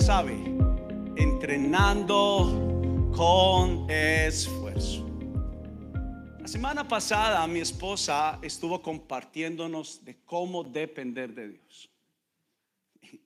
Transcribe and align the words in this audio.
sabe, 0.00 0.34
entrenando 1.16 3.10
con 3.14 3.90
esfuerzo. 3.90 5.06
La 6.40 6.46
semana 6.46 6.86
pasada 6.86 7.46
mi 7.46 7.60
esposa 7.60 8.38
estuvo 8.42 8.80
compartiéndonos 8.80 10.04
de 10.04 10.16
cómo 10.24 10.62
depender 10.62 11.34
de 11.34 11.48
Dios. 11.48 11.90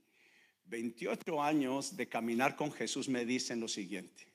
28 0.64 1.42
años 1.42 1.96
de 1.96 2.08
caminar 2.08 2.56
con 2.56 2.72
Jesús 2.72 3.08
me 3.08 3.24
dicen 3.26 3.60
lo 3.60 3.68
siguiente, 3.68 4.26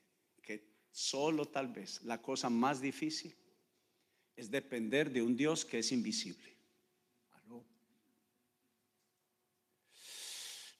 que 0.42 0.64
solo 0.92 1.46
tal 1.46 1.70
vez 1.70 2.04
la 2.04 2.22
cosa 2.22 2.50
más 2.50 2.82
difícil 2.82 3.36
es 4.36 4.52
depender 4.52 5.12
de 5.12 5.24
un 5.24 5.36
Dios 5.36 5.66
que 5.66 5.80
es 5.80 5.92
invisible. 5.92 6.57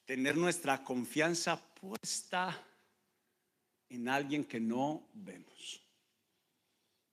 Tener 0.08 0.36
nuestra 0.36 0.84
confianza 0.84 1.62
puesta 1.76 2.60
en 3.90 4.10
alguien 4.10 4.44
que 4.44 4.60
no 4.60 5.08
vemos. 5.14 5.84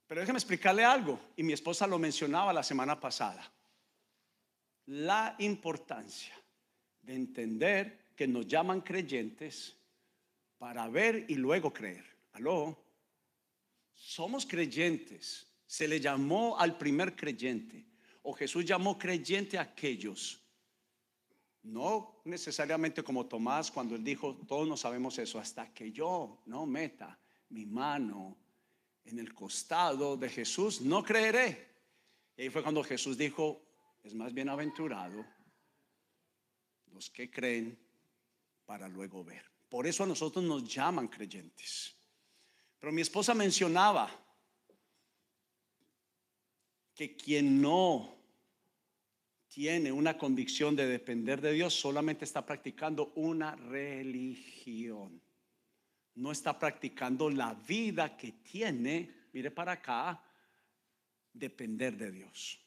Pero 0.07 0.23
déjeme 0.23 0.39
explicarle 0.39 0.83
algo, 0.83 1.21
y 1.37 1.43
mi 1.43 1.53
esposa 1.53 1.87
lo 1.87 1.99
mencionaba 1.99 2.55
la 2.55 2.63
semana 2.63 2.99
pasada. 2.99 3.53
La 4.87 5.37
importancia 5.41 6.35
de 7.03 7.15
entender 7.15 8.07
que 8.17 8.27
nos 8.27 8.47
llaman 8.47 8.81
creyentes 8.81 9.77
para 10.57 10.89
ver 10.89 11.27
y 11.29 11.35
luego 11.35 11.71
creer. 11.71 12.07
Aló, 12.33 12.75
somos 13.93 14.47
creyentes 14.47 15.47
se 15.75 15.89
le 15.89 15.99
llamó 15.99 16.57
al 16.57 16.79
primer 16.79 17.17
creyente, 17.17 17.85
o 18.23 18.33
Jesús 18.33 18.65
llamó 18.65 18.97
creyente 18.97 19.59
a 19.59 19.63
aquellos. 19.63 20.41
No 21.65 22.21
necesariamente 22.25 23.03
como 23.03 23.27
Tomás 23.27 23.71
cuando 23.71 23.95
él 23.95 24.05
dijo, 24.05 24.37
todos 24.47 24.69
no 24.69 24.77
sabemos 24.77 25.19
eso, 25.19 25.39
hasta 25.39 25.73
que 25.73 25.91
yo 25.91 26.43
no 26.47 26.67
meta 26.67 27.19
mi 27.51 27.65
mano 27.67 28.37
en 29.05 29.19
el 29.19 29.35
costado 29.35 30.17
de 30.17 30.29
Jesús, 30.29 30.81
no 30.81 31.03
creeré. 31.03 31.75
Y 32.37 32.43
ahí 32.43 32.51
fue 32.51 32.63
cuando 32.63 32.83
Jesús 32.85 33.17
dijo, 33.17 33.63
es 34.03 34.15
más 34.15 34.33
bienaventurado 34.35 35.25
los 36.93 37.11
que 37.11 37.31
creen 37.31 37.79
para 38.67 38.89
luego 38.89 39.25
ver. 39.25 39.45
Por 39.69 39.87
eso 39.87 40.05
a 40.05 40.07
nosotros 40.07 40.45
nos 40.45 40.65
llaman 40.73 41.09
creyentes. 41.09 41.95
Pero 42.79 42.93
mi 42.93 43.01
esposa 43.01 43.35
mencionaba 43.35 44.11
que 46.95 47.17
quien 47.17 47.61
no 47.61 48.14
tiene 49.55 49.93
una 49.93 50.19
convicción 50.19 50.75
de 50.75 50.85
depender 50.85 51.41
de 51.41 51.53
Dios 51.53 51.73
solamente 51.73 52.25
está 52.25 52.45
practicando 52.45 53.13
una 53.15 53.55
religión. 53.55 55.23
No 56.17 56.33
está 56.33 56.59
practicando 56.59 57.31
la 57.31 57.55
vida 57.55 58.17
que 58.17 58.33
tiene, 58.33 59.29
mire 59.33 59.53
para 59.53 59.73
acá, 59.73 60.21
depender 61.33 61.97
de 61.97 62.11
Dios. 62.11 62.59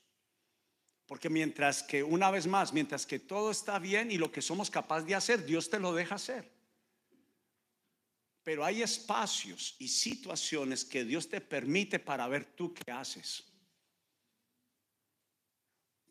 Porque 1.05 1.29
mientras 1.29 1.83
que, 1.83 2.03
una 2.03 2.31
vez 2.31 2.47
más, 2.47 2.71
mientras 2.71 3.05
que 3.05 3.19
todo 3.19 3.51
está 3.51 3.79
bien 3.79 4.09
y 4.09 4.17
lo 4.17 4.31
que 4.31 4.41
somos 4.41 4.71
capaces 4.71 5.07
de 5.07 5.15
hacer, 5.15 5.45
Dios 5.45 5.69
te 5.69 5.79
lo 5.79 5.93
deja 5.93 6.15
hacer. 6.15 6.49
Pero 8.43 8.63
hay 8.63 8.81
espacios 8.81 9.75
y 9.77 9.89
situaciones 9.89 10.85
que 10.85 11.03
Dios 11.03 11.27
te 11.27 11.41
permite 11.41 11.99
para 11.99 12.29
ver 12.29 12.45
tú 12.45 12.73
qué 12.73 12.89
haces. 12.93 13.43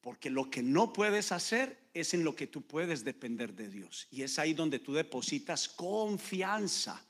Porque 0.06 0.30
lo 0.30 0.48
que 0.48 0.62
no 0.62 0.92
puedes 0.92 1.32
hacer 1.32 1.88
es 1.92 2.14
en 2.14 2.22
lo 2.22 2.36
que 2.36 2.46
tú 2.46 2.62
puedes 2.62 3.02
depender 3.02 3.52
de 3.54 3.68
Dios. 3.68 4.06
Y 4.12 4.22
es 4.22 4.38
ahí 4.38 4.54
donde 4.54 4.78
tú 4.78 4.94
depositas 4.94 5.68
confianza, 5.68 7.04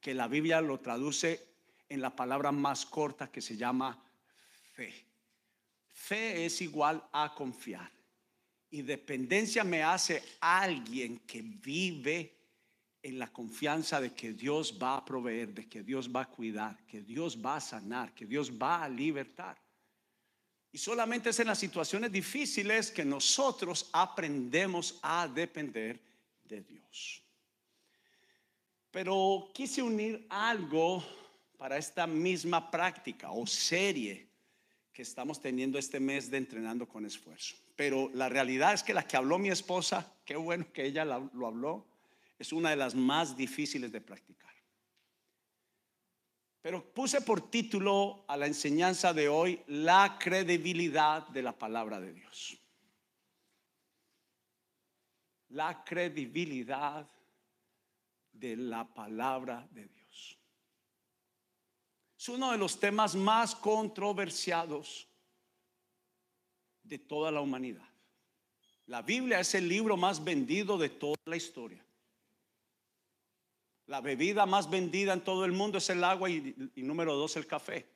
que 0.00 0.12
la 0.12 0.26
Biblia 0.26 0.60
lo 0.60 0.80
traduce 0.80 1.40
en 1.88 2.00
la 2.00 2.16
palabra 2.16 2.50
más 2.50 2.84
corta 2.84 3.30
que 3.30 3.40
se 3.40 3.56
llama 3.56 3.96
fe. 4.72 4.92
Fe 5.92 6.44
es 6.44 6.60
igual 6.62 7.08
a 7.12 7.32
confiar. 7.32 7.92
Y 8.70 8.82
dependencia 8.82 9.62
me 9.62 9.84
hace 9.84 10.20
alguien 10.40 11.20
que 11.20 11.42
vive 11.42 12.34
en 13.04 13.20
la 13.20 13.32
confianza 13.32 14.00
de 14.00 14.14
que 14.14 14.32
Dios 14.32 14.76
va 14.82 14.96
a 14.96 15.04
proveer, 15.04 15.54
de 15.54 15.68
que 15.68 15.84
Dios 15.84 16.10
va 16.10 16.22
a 16.22 16.28
cuidar, 16.28 16.84
que 16.88 17.02
Dios 17.02 17.38
va 17.38 17.54
a 17.54 17.60
sanar, 17.60 18.12
que 18.12 18.26
Dios 18.26 18.50
va 18.50 18.82
a 18.82 18.88
libertar. 18.88 19.61
Y 20.72 20.78
solamente 20.78 21.30
es 21.30 21.38
en 21.38 21.48
las 21.48 21.58
situaciones 21.58 22.10
difíciles 22.10 22.90
que 22.90 23.04
nosotros 23.04 23.90
aprendemos 23.92 24.98
a 25.02 25.28
depender 25.28 26.00
de 26.44 26.62
Dios. 26.62 27.22
Pero 28.90 29.50
quise 29.52 29.82
unir 29.82 30.26
algo 30.30 31.04
para 31.58 31.76
esta 31.76 32.06
misma 32.06 32.70
práctica 32.70 33.30
o 33.30 33.46
serie 33.46 34.26
que 34.92 35.02
estamos 35.02 35.40
teniendo 35.40 35.78
este 35.78 36.00
mes 36.00 36.30
de 36.30 36.38
entrenando 36.38 36.88
con 36.88 37.04
esfuerzo. 37.04 37.54
Pero 37.76 38.10
la 38.14 38.28
realidad 38.28 38.74
es 38.74 38.82
que 38.82 38.94
la 38.94 39.06
que 39.06 39.16
habló 39.16 39.38
mi 39.38 39.50
esposa, 39.50 40.10
qué 40.24 40.36
bueno 40.36 40.66
que 40.72 40.84
ella 40.84 41.04
lo 41.04 41.46
habló, 41.46 41.86
es 42.38 42.52
una 42.52 42.70
de 42.70 42.76
las 42.76 42.94
más 42.94 43.36
difíciles 43.36 43.92
de 43.92 44.00
practicar. 44.00 44.51
Pero 46.62 46.94
puse 46.94 47.20
por 47.20 47.50
título 47.50 48.24
a 48.28 48.36
la 48.36 48.46
enseñanza 48.46 49.12
de 49.12 49.28
hoy 49.28 49.60
la 49.66 50.16
credibilidad 50.18 51.26
de 51.28 51.42
la 51.42 51.52
palabra 51.52 52.00
de 52.00 52.12
Dios. 52.12 52.56
La 55.48 55.82
credibilidad 55.84 57.10
de 58.32 58.56
la 58.56 58.84
palabra 58.84 59.66
de 59.72 59.88
Dios. 59.88 60.38
Es 62.16 62.28
uno 62.28 62.52
de 62.52 62.58
los 62.58 62.78
temas 62.78 63.16
más 63.16 63.56
controversiados 63.56 65.08
de 66.84 66.98
toda 66.98 67.32
la 67.32 67.40
humanidad. 67.40 67.88
La 68.86 69.02
Biblia 69.02 69.40
es 69.40 69.54
el 69.56 69.68
libro 69.68 69.96
más 69.96 70.22
vendido 70.22 70.78
de 70.78 70.90
toda 70.90 71.16
la 71.24 71.36
historia. 71.36 71.84
La 73.86 74.00
bebida 74.00 74.46
más 74.46 74.70
vendida 74.70 75.12
en 75.12 75.24
todo 75.24 75.44
el 75.44 75.52
mundo 75.52 75.78
es 75.78 75.90
el 75.90 76.02
agua 76.04 76.30
y, 76.30 76.54
número 76.76 77.14
dos 77.14 77.36
el 77.36 77.46
café. 77.46 77.86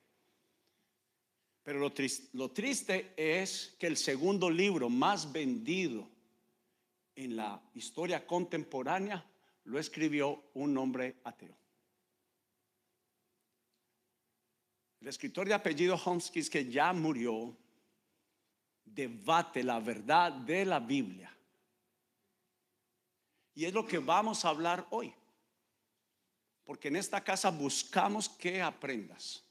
Pero 1.62 1.78
lo 1.78 1.92
triste, 1.92 2.28
lo 2.32 2.50
triste 2.50 3.12
es 3.16 3.74
que 3.78 3.86
el 3.86 3.96
segundo 3.96 4.50
libro 4.50 4.88
más 4.88 5.32
vendido 5.32 6.08
en 7.14 7.36
la 7.36 7.60
historia 7.74 8.26
contemporánea 8.26 9.24
lo 9.64 9.78
escribió 9.78 10.44
un 10.54 10.76
hombre 10.78 11.16
ateo. 11.24 11.56
El 15.00 15.08
escritor 15.08 15.46
de 15.46 15.54
apellido 15.54 15.96
Homskis, 15.96 16.50
que 16.50 16.68
ya 16.68 16.92
murió, 16.92 17.56
debate 18.84 19.62
la 19.62 19.78
verdad 19.80 20.32
de 20.32 20.64
la 20.64 20.80
Biblia. 20.80 21.32
Y 23.54 23.64
es 23.64 23.72
lo 23.72 23.86
que 23.86 23.98
vamos 23.98 24.44
a 24.44 24.48
hablar 24.48 24.86
hoy. 24.90 25.14
Porque 26.66 26.88
en 26.88 26.96
esta 26.96 27.22
casa 27.24 27.50
buscamos 27.50 28.28
que 28.28 28.60
aprendas. 28.60 29.42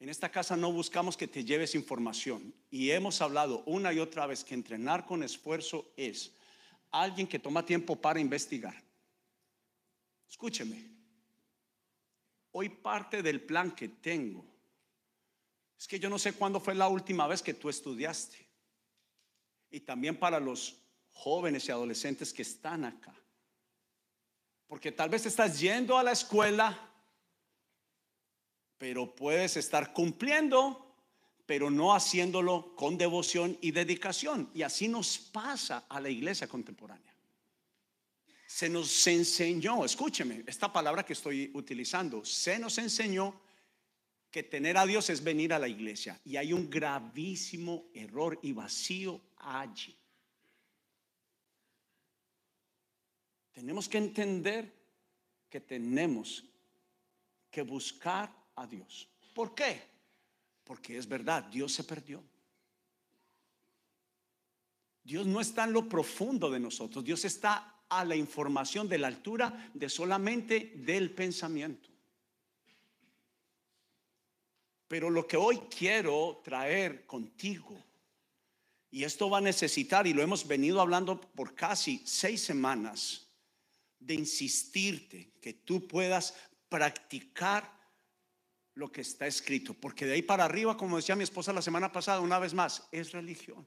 En 0.00 0.08
esta 0.08 0.30
casa 0.30 0.56
no 0.56 0.72
buscamos 0.72 1.16
que 1.16 1.26
te 1.26 1.44
lleves 1.44 1.74
información. 1.74 2.54
Y 2.70 2.90
hemos 2.90 3.20
hablado 3.20 3.64
una 3.66 3.92
y 3.92 3.98
otra 3.98 4.26
vez 4.26 4.44
que 4.44 4.54
entrenar 4.54 5.04
con 5.04 5.24
esfuerzo 5.24 5.92
es 5.96 6.32
alguien 6.92 7.26
que 7.26 7.40
toma 7.40 7.66
tiempo 7.66 7.96
para 7.96 8.20
investigar. 8.20 8.80
Escúcheme. 10.30 10.96
Hoy 12.52 12.68
parte 12.68 13.22
del 13.22 13.40
plan 13.40 13.72
que 13.72 13.88
tengo 13.88 14.46
es 15.76 15.88
que 15.88 15.98
yo 15.98 16.08
no 16.08 16.18
sé 16.18 16.32
cuándo 16.32 16.60
fue 16.60 16.74
la 16.74 16.88
última 16.88 17.26
vez 17.26 17.42
que 17.42 17.54
tú 17.54 17.68
estudiaste. 17.68 18.48
Y 19.70 19.80
también 19.80 20.16
para 20.16 20.38
los 20.38 20.76
jóvenes 21.10 21.66
y 21.66 21.72
adolescentes 21.72 22.32
que 22.32 22.42
están 22.42 22.84
acá. 22.84 23.14
Porque 24.68 24.92
tal 24.92 25.08
vez 25.08 25.26
estás 25.26 25.58
yendo 25.58 25.98
a 25.98 26.02
la 26.02 26.12
escuela, 26.12 26.78
pero 28.76 29.14
puedes 29.14 29.56
estar 29.56 29.92
cumpliendo, 29.92 30.94
pero 31.46 31.70
no 31.70 31.94
haciéndolo 31.94 32.76
con 32.76 32.98
devoción 32.98 33.58
y 33.62 33.72
dedicación. 33.72 34.50
Y 34.54 34.62
así 34.62 34.86
nos 34.86 35.18
pasa 35.18 35.86
a 35.88 36.00
la 36.00 36.10
iglesia 36.10 36.46
contemporánea. 36.46 37.14
Se 38.46 38.68
nos 38.68 39.06
enseñó, 39.06 39.84
escúcheme, 39.84 40.44
esta 40.46 40.72
palabra 40.72 41.04
que 41.04 41.14
estoy 41.14 41.50
utilizando, 41.54 42.24
se 42.24 42.58
nos 42.58 42.78
enseñó 42.78 43.40
que 44.30 44.42
tener 44.42 44.76
a 44.76 44.86
Dios 44.86 45.08
es 45.10 45.24
venir 45.24 45.52
a 45.52 45.58
la 45.58 45.68
iglesia. 45.68 46.20
Y 46.24 46.36
hay 46.36 46.52
un 46.52 46.68
gravísimo 46.68 47.86
error 47.94 48.38
y 48.42 48.52
vacío 48.52 49.20
allí. 49.38 49.96
Tenemos 53.58 53.88
que 53.88 53.98
entender 53.98 54.72
que 55.50 55.58
tenemos 55.58 56.44
que 57.50 57.62
buscar 57.62 58.32
a 58.54 58.64
Dios. 58.68 59.08
¿Por 59.34 59.52
qué? 59.52 59.82
Porque 60.62 60.96
es 60.96 61.08
verdad, 61.08 61.42
Dios 61.42 61.72
se 61.72 61.82
perdió. 61.82 62.22
Dios 65.02 65.26
no 65.26 65.40
está 65.40 65.64
en 65.64 65.72
lo 65.72 65.88
profundo 65.88 66.48
de 66.52 66.60
nosotros, 66.60 67.04
Dios 67.04 67.24
está 67.24 67.82
a 67.88 68.04
la 68.04 68.14
información 68.14 68.88
de 68.88 68.98
la 68.98 69.08
altura 69.08 69.72
de 69.74 69.88
solamente 69.88 70.74
del 70.76 71.10
pensamiento. 71.10 71.88
Pero 74.86 75.10
lo 75.10 75.26
que 75.26 75.36
hoy 75.36 75.58
quiero 75.76 76.40
traer 76.44 77.06
contigo, 77.06 77.76
y 78.92 79.02
esto 79.02 79.28
va 79.28 79.38
a 79.38 79.40
necesitar, 79.40 80.06
y 80.06 80.14
lo 80.14 80.22
hemos 80.22 80.46
venido 80.46 80.80
hablando 80.80 81.20
por 81.20 81.56
casi 81.56 82.00
seis 82.06 82.40
semanas, 82.40 83.27
de 83.98 84.14
insistirte 84.14 85.32
que 85.40 85.54
tú 85.54 85.86
puedas 85.86 86.34
practicar 86.68 87.78
lo 88.74 88.92
que 88.92 89.00
está 89.00 89.26
escrito, 89.26 89.74
porque 89.74 90.06
de 90.06 90.14
ahí 90.14 90.22
para 90.22 90.44
arriba, 90.44 90.76
como 90.76 90.96
decía 90.96 91.16
mi 91.16 91.24
esposa 91.24 91.52
la 91.52 91.62
semana 91.62 91.90
pasada, 91.90 92.20
una 92.20 92.38
vez 92.38 92.54
más, 92.54 92.88
es 92.92 93.10
religión. 93.10 93.66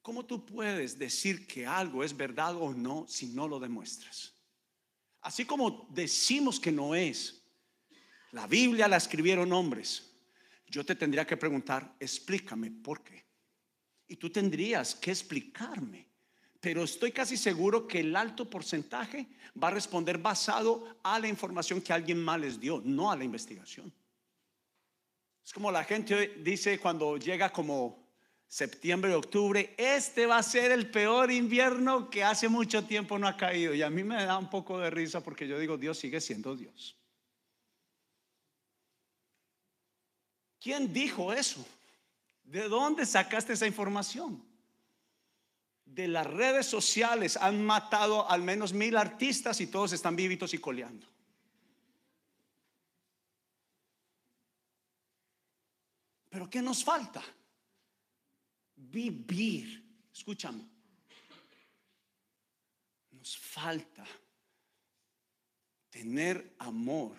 ¿Cómo 0.00 0.24
tú 0.24 0.44
puedes 0.44 0.98
decir 0.98 1.46
que 1.46 1.66
algo 1.66 2.04
es 2.04 2.16
verdad 2.16 2.56
o 2.56 2.72
no 2.72 3.06
si 3.06 3.26
no 3.26 3.46
lo 3.48 3.60
demuestras? 3.60 4.34
Así 5.20 5.44
como 5.44 5.88
decimos 5.90 6.60
que 6.60 6.72
no 6.72 6.94
es, 6.94 7.42
la 8.32 8.46
Biblia 8.46 8.88
la 8.88 8.96
escribieron 8.96 9.52
hombres, 9.52 10.10
yo 10.66 10.84
te 10.84 10.94
tendría 10.94 11.26
que 11.26 11.36
preguntar, 11.36 11.96
explícame 12.00 12.70
por 12.70 13.02
qué. 13.02 13.24
Y 14.06 14.16
tú 14.16 14.30
tendrías 14.30 14.94
que 14.94 15.10
explicarme 15.10 16.08
pero 16.64 16.82
estoy 16.82 17.12
casi 17.12 17.36
seguro 17.36 17.86
que 17.86 18.00
el 18.00 18.16
alto 18.16 18.48
porcentaje 18.48 19.26
va 19.62 19.68
a 19.68 19.72
responder 19.72 20.16
basado 20.16 20.96
a 21.02 21.18
la 21.18 21.28
información 21.28 21.82
que 21.82 21.92
alguien 21.92 22.18
más 22.24 22.40
les 22.40 22.58
dio, 22.58 22.80
no 22.82 23.12
a 23.12 23.16
la 23.16 23.22
investigación. 23.22 23.92
Es 25.44 25.52
como 25.52 25.70
la 25.70 25.84
gente 25.84 26.36
dice 26.38 26.78
cuando 26.78 27.18
llega 27.18 27.52
como 27.52 28.08
septiembre, 28.48 29.14
octubre, 29.14 29.74
este 29.76 30.24
va 30.24 30.38
a 30.38 30.42
ser 30.42 30.72
el 30.72 30.90
peor 30.90 31.30
invierno 31.30 32.08
que 32.08 32.24
hace 32.24 32.48
mucho 32.48 32.82
tiempo 32.86 33.18
no 33.18 33.28
ha 33.28 33.36
caído. 33.36 33.74
Y 33.74 33.82
a 33.82 33.90
mí 33.90 34.02
me 34.02 34.24
da 34.24 34.38
un 34.38 34.48
poco 34.48 34.78
de 34.78 34.88
risa 34.88 35.20
porque 35.22 35.46
yo 35.46 35.58
digo, 35.58 35.76
Dios 35.76 35.98
sigue 35.98 36.18
siendo 36.22 36.56
Dios. 36.56 36.96
¿Quién 40.58 40.94
dijo 40.94 41.30
eso? 41.30 41.62
¿De 42.42 42.68
dónde 42.68 43.04
sacaste 43.04 43.52
esa 43.52 43.66
información? 43.66 44.53
De 45.94 46.08
las 46.08 46.26
redes 46.26 46.66
sociales 46.66 47.36
han 47.36 47.64
matado 47.64 48.28
al 48.28 48.42
menos 48.42 48.72
mil 48.72 48.96
artistas 48.96 49.60
y 49.60 49.68
todos 49.68 49.92
están 49.92 50.16
vivitos 50.16 50.52
y 50.52 50.58
coleando. 50.58 51.06
Pero 56.28 56.50
¿qué 56.50 56.60
nos 56.60 56.82
falta? 56.82 57.22
Vivir. 58.74 59.84
Escúchame. 60.12 60.68
Nos 63.12 63.38
falta 63.38 64.04
tener 65.90 66.56
amor. 66.58 67.16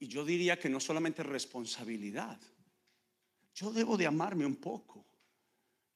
Y 0.00 0.08
yo 0.08 0.24
diría 0.24 0.58
que 0.58 0.68
no 0.68 0.80
solamente 0.80 1.22
responsabilidad. 1.22 2.38
Yo 3.54 3.72
debo 3.72 3.96
de 3.96 4.06
amarme 4.06 4.44
un 4.44 4.56
poco. 4.56 5.04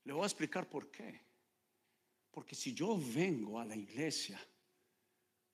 Le 0.04 0.12
voy 0.12 0.22
a 0.22 0.26
explicar 0.26 0.69
por 0.69 0.88
qué. 0.88 1.30
Porque 2.31 2.55
si 2.55 2.73
yo 2.73 2.99
vengo 2.99 3.59
a 3.59 3.65
la 3.65 3.77
iglesia, 3.77 4.41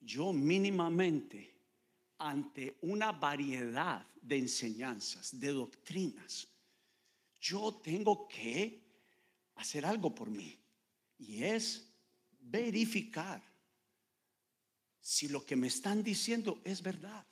yo 0.00 0.32
mínimamente 0.32 1.54
ante 2.18 2.78
una 2.82 3.12
variedad 3.12 4.06
de 4.20 4.38
enseñanzas, 4.38 5.38
de 5.38 5.52
doctrinas, 5.52 6.48
yo 7.40 7.74
tengo 7.82 8.26
que 8.28 8.82
hacer 9.56 9.86
algo 9.86 10.14
por 10.14 10.28
mí. 10.28 10.58
Y 11.18 11.44
es 11.44 11.88
verificar 12.40 13.42
si 15.00 15.28
lo 15.28 15.44
que 15.44 15.56
me 15.56 15.68
están 15.68 16.02
diciendo 16.02 16.60
es 16.64 16.82
verdad. 16.82 17.24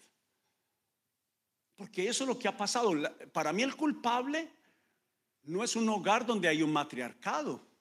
Porque 1.77 2.09
eso 2.09 2.25
es 2.25 2.29
lo 2.29 2.39
que 2.39 2.49
ha 2.49 2.57
pasado. 2.57 2.93
Para 3.33 3.53
mí 3.53 3.63
el 3.63 3.77
culpable 3.77 4.49
no 5.43 5.65
es 5.65 5.75
un 5.77 5.89
hogar 5.89 6.25
donde 6.25 6.49
hay 6.49 6.63
un 6.63 6.73
matriarcado. 6.73 7.74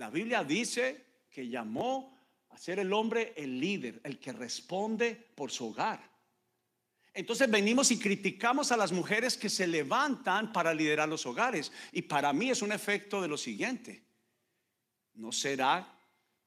La 0.00 0.08
Biblia 0.08 0.42
dice 0.42 1.26
que 1.30 1.46
llamó 1.46 2.16
a 2.48 2.56
ser 2.56 2.78
el 2.78 2.90
hombre 2.90 3.34
el 3.36 3.60
líder, 3.60 4.00
el 4.02 4.18
que 4.18 4.32
responde 4.32 5.14
por 5.14 5.50
su 5.50 5.66
hogar. 5.66 6.00
Entonces 7.12 7.50
venimos 7.50 7.90
y 7.90 7.98
criticamos 7.98 8.72
a 8.72 8.78
las 8.78 8.92
mujeres 8.92 9.36
que 9.36 9.50
se 9.50 9.66
levantan 9.66 10.54
para 10.54 10.72
liderar 10.72 11.06
los 11.06 11.26
hogares. 11.26 11.70
Y 11.92 12.00
para 12.00 12.32
mí 12.32 12.48
es 12.48 12.62
un 12.62 12.72
efecto 12.72 13.20
de 13.20 13.28
lo 13.28 13.36
siguiente. 13.36 14.02
¿No 15.16 15.32
será 15.32 15.94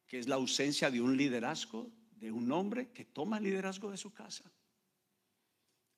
que 0.07 0.17
es 0.17 0.27
la 0.27 0.33
ausencia 0.33 0.89
de 0.89 0.99
un 0.99 1.15
liderazgo, 1.15 1.91
de 2.15 2.31
un 2.31 2.51
hombre 2.51 2.89
que 2.89 3.05
toma 3.05 3.37
el 3.37 3.43
liderazgo 3.43 3.91
de 3.91 3.97
su 3.97 4.11
casa? 4.11 4.51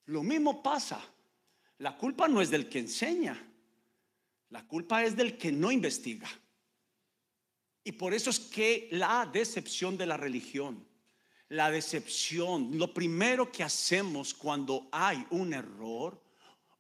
Lo 0.07 0.23
mismo 0.23 0.61
pasa. 0.61 0.99
La 1.77 1.95
culpa 1.95 2.27
no 2.27 2.41
es 2.41 2.49
del 2.49 2.67
que 2.67 2.79
enseña. 2.79 3.41
La 4.49 4.67
culpa 4.67 5.05
es 5.05 5.15
del 5.15 5.37
que 5.37 5.53
no 5.53 5.71
investiga. 5.71 6.27
Y 7.87 7.91
por 7.91 8.15
eso 8.15 8.31
es 8.31 8.39
que 8.39 8.89
la 8.91 9.29
decepción 9.31 9.95
de 9.95 10.07
la 10.07 10.17
religión, 10.17 10.83
la 11.49 11.69
decepción, 11.69 12.79
lo 12.79 12.91
primero 12.91 13.51
que 13.51 13.63
hacemos 13.63 14.33
cuando 14.33 14.89
hay 14.91 15.23
un 15.29 15.53
error, 15.53 16.19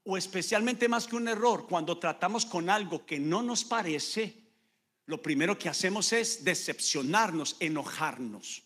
o 0.03 0.17
especialmente 0.17 0.89
más 0.89 1.05
que 1.05 1.15
un 1.15 1.27
error, 1.27 1.67
cuando 1.67 1.99
tratamos 1.99 2.43
con 2.43 2.71
algo 2.71 3.05
que 3.05 3.19
no 3.19 3.43
nos 3.43 3.63
parece, 3.63 4.33
lo 5.05 5.21
primero 5.21 5.59
que 5.59 5.69
hacemos 5.69 6.11
es 6.11 6.43
decepcionarnos, 6.43 7.55
enojarnos. 7.59 8.63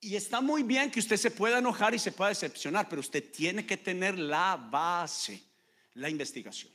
Y 0.00 0.16
está 0.16 0.40
muy 0.40 0.62
bien 0.62 0.90
que 0.90 1.00
usted 1.00 1.18
se 1.18 1.30
pueda 1.30 1.58
enojar 1.58 1.94
y 1.94 1.98
se 1.98 2.12
pueda 2.12 2.30
decepcionar, 2.30 2.88
pero 2.88 3.00
usted 3.00 3.30
tiene 3.30 3.66
que 3.66 3.76
tener 3.76 4.18
la 4.18 4.56
base, 4.56 5.42
la 5.92 6.08
investigación. 6.08 6.72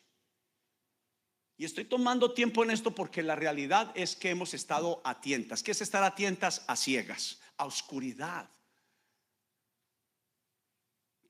Y 1.57 1.63
estoy 1.63 1.85
tomando 1.85 2.33
tiempo 2.33 2.63
en 2.63 2.71
esto 2.71 2.91
porque 2.93 3.23
la 3.23 3.35
realidad 3.35 3.91
es 3.95 4.15
que 4.15 4.29
hemos 4.29 4.53
estado 4.53 5.01
a 5.05 5.21
tientas. 5.21 5.63
¿Qué 5.63 5.71
es 5.71 5.81
estar 5.81 6.03
a 6.03 6.13
tientas? 6.13 6.65
A 6.67 6.75
ciegas, 6.75 7.39
a 7.57 7.65
oscuridad. 7.65 8.49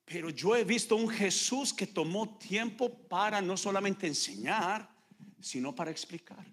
Pero 0.04 0.30
yo 0.30 0.56
he 0.56 0.63
visto 0.63 0.95
un 0.95 1.10
Jesús 1.10 1.74
que 1.74 1.88
tomó 1.88 2.38
tiempo 2.38 2.89
para 3.07 3.42
no 3.42 3.56
solamente 3.56 4.07
enseñar, 4.07 4.89
sino 5.39 5.75
para 5.75 5.92
explicar. 5.92 6.46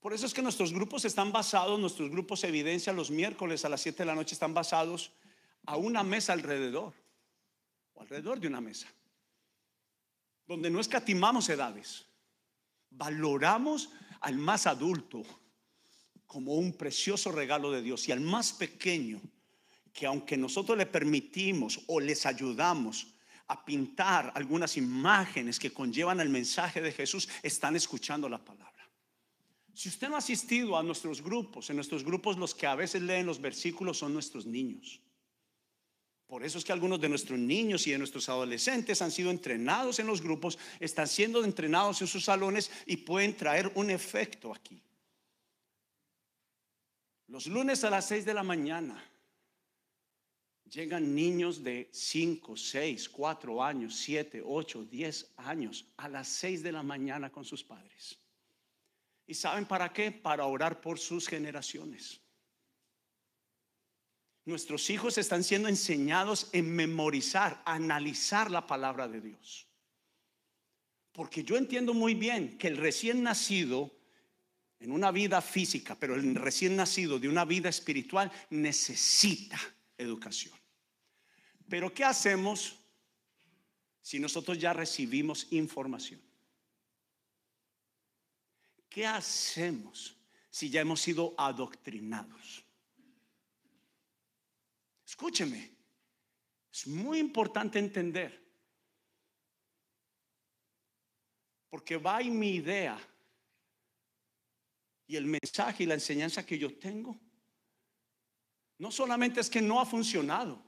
Por 0.00 0.12
eso 0.14 0.26
es 0.26 0.34
que 0.34 0.42
nuestros 0.42 0.72
grupos 0.72 1.04
están 1.04 1.30
basados, 1.30 1.78
nuestros 1.78 2.10
grupos 2.10 2.42
evidencia 2.42 2.92
los 2.92 3.10
miércoles 3.10 3.64
a 3.64 3.68
las 3.68 3.82
7 3.82 3.98
de 3.98 4.06
la 4.06 4.14
noche 4.14 4.34
están 4.34 4.54
basados 4.54 5.12
a 5.66 5.76
una 5.76 6.02
mesa 6.02 6.32
alrededor, 6.32 6.94
o 7.92 8.00
alrededor 8.00 8.40
de 8.40 8.48
una 8.48 8.60
mesa 8.60 8.88
donde 10.50 10.68
no 10.68 10.80
escatimamos 10.80 11.48
edades, 11.48 12.04
valoramos 12.90 13.88
al 14.20 14.36
más 14.36 14.66
adulto 14.66 15.22
como 16.26 16.54
un 16.54 16.72
precioso 16.72 17.30
regalo 17.30 17.70
de 17.70 17.82
Dios 17.82 18.08
y 18.08 18.10
al 18.10 18.18
más 18.18 18.52
pequeño, 18.54 19.20
que 19.92 20.06
aunque 20.06 20.36
nosotros 20.36 20.76
le 20.76 20.86
permitimos 20.86 21.80
o 21.86 22.00
les 22.00 22.26
ayudamos 22.26 23.14
a 23.46 23.64
pintar 23.64 24.32
algunas 24.34 24.76
imágenes 24.76 25.60
que 25.60 25.72
conllevan 25.72 26.18
el 26.18 26.30
mensaje 26.30 26.80
de 26.80 26.90
Jesús, 26.90 27.28
están 27.44 27.76
escuchando 27.76 28.28
la 28.28 28.44
palabra. 28.44 28.90
Si 29.72 29.88
usted 29.88 30.08
no 30.08 30.16
ha 30.16 30.18
asistido 30.18 30.76
a 30.76 30.82
nuestros 30.82 31.22
grupos, 31.22 31.70
en 31.70 31.76
nuestros 31.76 32.02
grupos 32.02 32.36
los 32.36 32.56
que 32.56 32.66
a 32.66 32.74
veces 32.74 33.02
leen 33.02 33.24
los 33.24 33.40
versículos 33.40 33.98
son 33.98 34.12
nuestros 34.12 34.46
niños. 34.46 35.00
Por 36.30 36.44
eso 36.44 36.58
es 36.58 36.64
que 36.64 36.70
algunos 36.70 37.00
de 37.00 37.08
nuestros 37.08 37.40
niños 37.40 37.88
y 37.88 37.90
de 37.90 37.98
nuestros 37.98 38.28
adolescentes 38.28 39.02
han 39.02 39.10
sido 39.10 39.32
entrenados 39.32 39.98
en 39.98 40.06
los 40.06 40.22
grupos, 40.22 40.60
están 40.78 41.08
siendo 41.08 41.42
entrenados 41.42 42.00
en 42.02 42.06
sus 42.06 42.24
salones 42.24 42.70
y 42.86 42.98
pueden 42.98 43.36
traer 43.36 43.72
un 43.74 43.90
efecto 43.90 44.54
aquí. 44.54 44.80
Los 47.26 47.48
lunes 47.48 47.82
a 47.82 47.90
las 47.90 48.06
6 48.06 48.24
de 48.24 48.34
la 48.34 48.44
mañana 48.44 49.04
llegan 50.66 51.16
niños 51.16 51.64
de 51.64 51.88
5, 51.90 52.56
6, 52.56 53.08
4 53.08 53.64
años, 53.64 53.96
7, 53.96 54.40
8, 54.44 54.84
10 54.84 55.32
años 55.38 55.84
a 55.96 56.08
las 56.08 56.28
6 56.28 56.62
de 56.62 56.70
la 56.70 56.84
mañana 56.84 57.30
con 57.30 57.44
sus 57.44 57.64
padres. 57.64 58.20
¿Y 59.26 59.34
saben 59.34 59.66
para 59.66 59.92
qué? 59.92 60.12
Para 60.12 60.46
orar 60.46 60.80
por 60.80 61.00
sus 61.00 61.26
generaciones. 61.26 62.20
Nuestros 64.44 64.88
hijos 64.90 65.18
están 65.18 65.44
siendo 65.44 65.68
enseñados 65.68 66.48
en 66.52 66.74
memorizar, 66.74 67.62
analizar 67.64 68.50
la 68.50 68.66
palabra 68.66 69.06
de 69.08 69.20
Dios. 69.20 69.66
Porque 71.12 71.44
yo 71.44 71.56
entiendo 71.56 71.94
muy 71.94 72.14
bien 72.14 72.56
que 72.56 72.68
el 72.68 72.76
recién 72.76 73.22
nacido 73.22 73.90
en 74.78 74.92
una 74.92 75.10
vida 75.10 75.42
física, 75.42 75.94
pero 75.98 76.14
el 76.14 76.34
recién 76.34 76.76
nacido 76.76 77.18
de 77.18 77.28
una 77.28 77.44
vida 77.44 77.68
espiritual 77.68 78.32
necesita 78.48 79.58
educación. 79.98 80.54
Pero 81.68 81.92
¿qué 81.92 82.04
hacemos 82.04 82.78
si 84.00 84.18
nosotros 84.18 84.58
ya 84.58 84.72
recibimos 84.72 85.46
información? 85.52 86.20
¿qué 88.90 89.06
hacemos 89.06 90.16
si 90.50 90.68
ya 90.68 90.82
hemos 90.82 91.00
sido 91.00 91.34
adoctrinados? 91.38 92.64
Escúcheme, 95.10 95.76
es 96.72 96.86
muy 96.86 97.18
importante 97.18 97.80
entender, 97.80 98.40
porque 101.68 101.96
va 101.96 102.22
y 102.22 102.30
mi 102.30 102.50
idea 102.54 102.96
y 105.08 105.16
el 105.16 105.26
mensaje 105.26 105.82
y 105.82 105.86
la 105.86 105.94
enseñanza 105.94 106.46
que 106.46 106.56
yo 106.56 106.78
tengo, 106.78 107.18
no 108.78 108.92
solamente 108.92 109.40
es 109.40 109.50
que 109.50 109.60
no 109.60 109.80
ha 109.80 109.84
funcionado, 109.84 110.64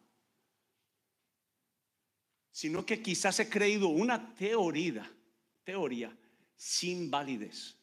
sino 2.50 2.84
que 2.84 3.00
quizás 3.00 3.38
he 3.38 3.48
creído 3.48 3.90
una 3.90 4.34
teoría, 4.34 5.08
teoría 5.62 6.18
sin 6.56 7.08
validez. 7.08 7.76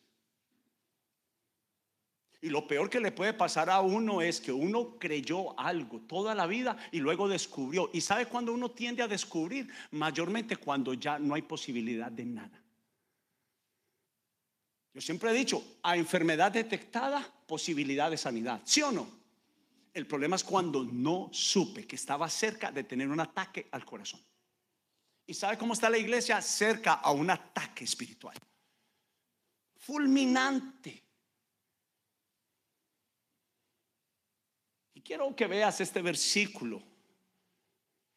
Y 2.41 2.50
lo 2.50 2.65
peor 2.67 2.89
que 2.89 3.01
le 3.01 3.12
puede 3.12 3.34
pasar 3.34 3.69
a 3.69 3.81
uno 3.81 4.22
es 4.22 4.39
que 4.39 4.51
uno 4.51 4.98
creyó 4.98 5.60
algo 5.60 6.00
toda 6.01 6.34
la 6.34 6.48
vida 6.48 6.77
y 6.91 7.00
luego 7.00 7.27
descubrió. 7.27 7.89
¿Y 7.91 8.00
sabe 8.00 8.27
cuando 8.27 8.53
uno 8.53 8.72
tiende 8.72 9.03
a 9.03 9.10
descubrir? 9.10 9.69
Mayormente 9.91 10.55
cuando 10.55 10.93
ya 10.93 11.19
no 11.19 11.36
hay 11.36 11.41
posibilidad 11.41 12.10
de 12.10 12.25
nada. 12.25 12.63
Yo 14.93 15.01
siempre 15.01 15.31
he 15.31 15.34
dicho, 15.34 15.79
a 15.84 15.98
enfermedad 15.98 16.51
detectada, 16.51 17.25
posibilidad 17.46 18.10
de 18.10 18.17
sanidad. 18.17 18.62
¿Sí 18.63 18.81
o 18.81 18.91
no? 18.91 19.19
El 19.93 20.08
problema 20.08 20.38
es 20.38 20.43
cuando 20.43 20.84
no 20.86 21.29
supe 21.34 21.86
que 21.86 21.98
estaba 21.98 22.29
cerca 22.29 22.72
de 22.72 22.86
tener 22.86 23.10
un 23.10 23.19
ataque 23.19 23.67
al 23.72 23.84
corazón. 23.84 24.22
¿Y 25.27 25.34
sabe 25.34 25.58
cómo 25.58 25.74
está 25.74 25.89
la 25.89 25.98
iglesia? 25.98 26.41
Cerca 26.41 26.93
a 26.93 27.12
un 27.12 27.29
ataque 27.29 27.84
espiritual. 27.84 28.36
Fulminante. 29.75 31.09
Quiero 35.10 35.36
que 35.36 35.48
veas 35.48 35.82
este 35.82 36.04
versículo 36.04 36.84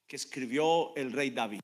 que 0.07 0.17
escribió 0.17 0.95
el 0.95 1.11
rey 1.11 1.31
David. 1.31 1.63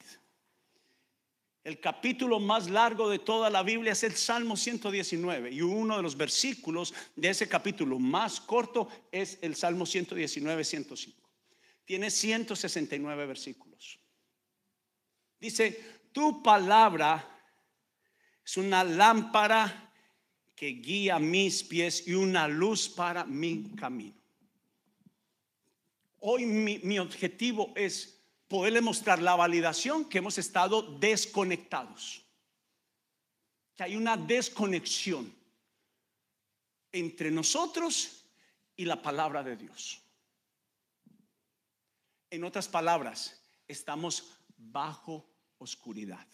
El 1.62 1.80
capítulo 1.80 2.40
más 2.40 2.70
largo 2.70 3.10
de 3.10 3.18
toda 3.18 3.50
la 3.50 3.62
Biblia 3.62 3.92
es 3.92 4.02
el 4.04 4.16
Salmo 4.16 4.56
119 4.56 5.52
y 5.52 5.60
uno 5.60 5.98
de 5.98 6.02
los 6.02 6.16
versículos 6.16 6.94
de 7.14 7.28
ese 7.28 7.46
capítulo 7.46 7.98
más 7.98 8.40
corto 8.40 8.88
es 9.12 9.38
el 9.42 9.54
Salmo 9.54 9.84
119, 9.84 10.64
105. 10.64 11.30
Tiene 11.84 12.10
169 12.10 13.26
versículos. 13.26 13.98
Dice, 15.38 16.00
tu 16.10 16.42
palabra 16.42 17.38
es 18.42 18.56
una 18.56 18.82
lámpara 18.82 19.92
que 20.56 20.68
guía 20.68 21.18
mis 21.18 21.64
pies 21.64 22.08
y 22.08 22.14
una 22.14 22.48
luz 22.48 22.88
para 22.88 23.26
mi 23.26 23.64
camino. 23.76 24.17
Hoy 26.20 26.46
mi, 26.46 26.98
objetivo 26.98 27.72
es 27.76 28.20
poderle 28.48 28.80
mostrar 28.80 29.20
la 29.20 29.36
validación 29.36 30.08
que 30.08 30.18
hemos 30.18 30.38
estado 30.38 30.82
desconectados. 30.82 32.22
Que 33.76 33.84
hay 33.84 33.96
una 33.96 34.16
desconexión 34.16 35.32
entre 36.90 37.30
nosotros 37.30 38.24
y 38.76 38.84
la 38.84 39.00
palabra 39.00 39.42
de 39.42 39.56
Dios. 39.56 40.00
En 42.30 42.44
otras 42.44 42.68
palabras, 42.68 43.40
estamos 43.66 44.24
bajo 44.56 45.24
oscuridad. 45.58 46.26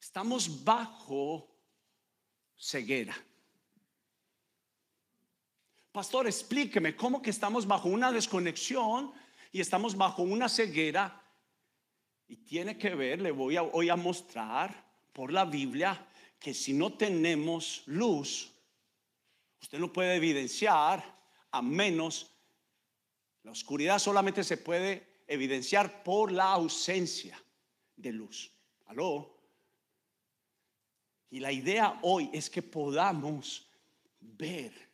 Estamos 0.00 0.64
bajo 0.64 1.48
ceguera. 2.56 3.16
Pastor, 5.92 6.26
explíqueme 6.26 6.94
cómo 6.94 7.22
que 7.22 7.30
estamos 7.30 7.66
bajo 7.66 7.88
una 7.88 8.12
desconexión 8.12 9.12
y 9.50 9.60
estamos 9.60 9.96
bajo 9.96 10.22
una 10.22 10.48
ceguera. 10.48 11.24
Y 12.26 12.36
tiene 12.36 12.76
que 12.76 12.94
ver, 12.94 13.22
le 13.22 13.30
voy 13.30 13.56
a, 13.56 13.62
hoy 13.62 13.88
a 13.88 13.96
mostrar 13.96 14.86
por 15.12 15.32
la 15.32 15.44
Biblia 15.44 16.06
que 16.38 16.52
si 16.54 16.72
no 16.72 16.92
tenemos 16.92 17.82
luz, 17.86 18.52
usted 19.60 19.78
no 19.78 19.92
puede 19.92 20.14
evidenciar 20.16 21.18
a 21.50 21.62
menos, 21.62 22.30
la 23.42 23.52
oscuridad 23.52 23.98
solamente 23.98 24.44
se 24.44 24.58
puede 24.58 25.22
evidenciar 25.26 26.02
por 26.02 26.30
la 26.30 26.52
ausencia 26.52 27.42
de 27.96 28.12
luz. 28.12 28.52
¿Aló? 28.86 29.36
Y 31.30 31.40
la 31.40 31.52
idea 31.52 31.98
hoy 32.02 32.30
es 32.32 32.48
que 32.48 32.62
podamos 32.62 33.66
ver 34.20 34.87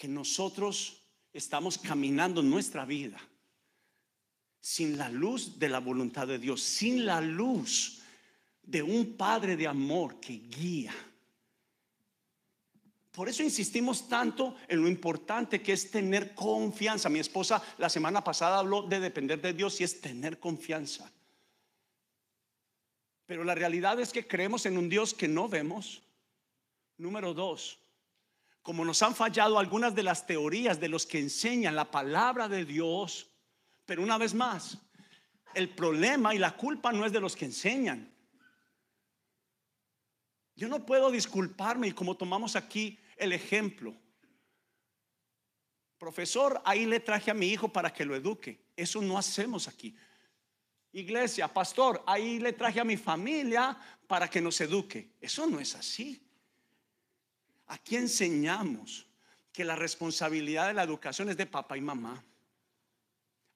que 0.00 0.08
nosotros 0.08 1.02
estamos 1.30 1.76
caminando 1.76 2.42
nuestra 2.42 2.86
vida 2.86 3.20
sin 4.58 4.96
la 4.96 5.10
luz 5.10 5.58
de 5.58 5.68
la 5.68 5.78
voluntad 5.78 6.26
de 6.26 6.38
Dios, 6.38 6.62
sin 6.62 7.04
la 7.04 7.20
luz 7.20 8.00
de 8.62 8.82
un 8.82 9.14
Padre 9.18 9.58
de 9.58 9.66
amor 9.66 10.18
que 10.18 10.38
guía. 10.38 10.94
Por 13.12 13.28
eso 13.28 13.42
insistimos 13.42 14.08
tanto 14.08 14.56
en 14.68 14.80
lo 14.80 14.88
importante 14.88 15.60
que 15.60 15.74
es 15.74 15.90
tener 15.90 16.34
confianza. 16.34 17.10
Mi 17.10 17.18
esposa 17.18 17.62
la 17.76 17.90
semana 17.90 18.24
pasada 18.24 18.58
habló 18.58 18.80
de 18.80 19.00
depender 19.00 19.38
de 19.42 19.52
Dios 19.52 19.82
y 19.82 19.84
es 19.84 20.00
tener 20.00 20.38
confianza. 20.38 21.12
Pero 23.26 23.44
la 23.44 23.54
realidad 23.54 24.00
es 24.00 24.12
que 24.12 24.26
creemos 24.26 24.64
en 24.64 24.78
un 24.78 24.88
Dios 24.88 25.12
que 25.12 25.28
no 25.28 25.46
vemos. 25.46 26.00
Número 26.96 27.34
dos, 27.34 27.78
como 28.62 28.84
nos 28.84 29.02
han 29.02 29.14
fallado 29.14 29.58
algunas 29.58 29.94
de 29.94 30.02
las 30.02 30.26
teorías 30.26 30.80
de 30.80 30.88
los 30.88 31.06
que 31.06 31.18
enseñan 31.18 31.74
la 31.74 31.90
palabra 31.90 32.48
de 32.48 32.64
Dios, 32.64 33.30
pero 33.86 34.02
una 34.02 34.18
vez 34.18 34.34
más, 34.34 34.78
el 35.54 35.70
problema 35.70 36.34
y 36.34 36.38
la 36.38 36.56
culpa 36.56 36.92
no 36.92 37.06
es 37.06 37.12
de 37.12 37.20
los 37.20 37.34
que 37.34 37.46
enseñan. 37.46 38.14
Yo 40.54 40.68
no 40.68 40.84
puedo 40.84 41.10
disculparme 41.10 41.88
y 41.88 41.92
como 41.92 42.16
tomamos 42.16 42.54
aquí 42.54 42.98
el 43.16 43.32
ejemplo, 43.32 43.94
profesor, 45.98 46.60
ahí 46.64 46.86
le 46.86 47.00
traje 47.00 47.30
a 47.30 47.34
mi 47.34 47.48
hijo 47.48 47.68
para 47.68 47.92
que 47.92 48.04
lo 48.04 48.14
eduque. 48.14 48.66
Eso 48.76 49.00
no 49.00 49.16
hacemos 49.16 49.68
aquí. 49.68 49.96
Iglesia, 50.92 51.48
pastor, 51.48 52.02
ahí 52.06 52.38
le 52.38 52.52
traje 52.52 52.80
a 52.80 52.84
mi 52.84 52.96
familia 52.96 53.78
para 54.06 54.28
que 54.28 54.40
nos 54.40 54.60
eduque. 54.60 55.12
Eso 55.20 55.46
no 55.46 55.60
es 55.60 55.74
así. 55.74 56.29
Aquí 57.70 57.94
enseñamos 57.94 59.06
que 59.52 59.64
la 59.64 59.76
responsabilidad 59.76 60.66
de 60.66 60.74
la 60.74 60.82
educación 60.82 61.30
es 61.30 61.36
de 61.36 61.46
papá 61.46 61.76
y 61.76 61.80
mamá. 61.80 62.20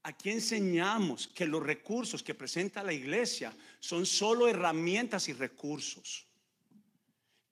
Aquí 0.04 0.30
enseñamos 0.30 1.26
que 1.26 1.46
los 1.46 1.60
recursos 1.60 2.22
que 2.22 2.32
presenta 2.32 2.84
la 2.84 2.92
iglesia 2.92 3.52
son 3.80 4.06
solo 4.06 4.46
herramientas 4.46 5.28
y 5.28 5.32
recursos. 5.32 6.28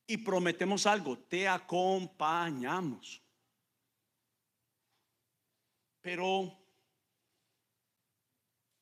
Y 0.06 0.18
prometemos 0.18 0.86
algo, 0.86 1.18
te 1.18 1.48
acompañamos. 1.48 3.20
Pero 6.00 6.56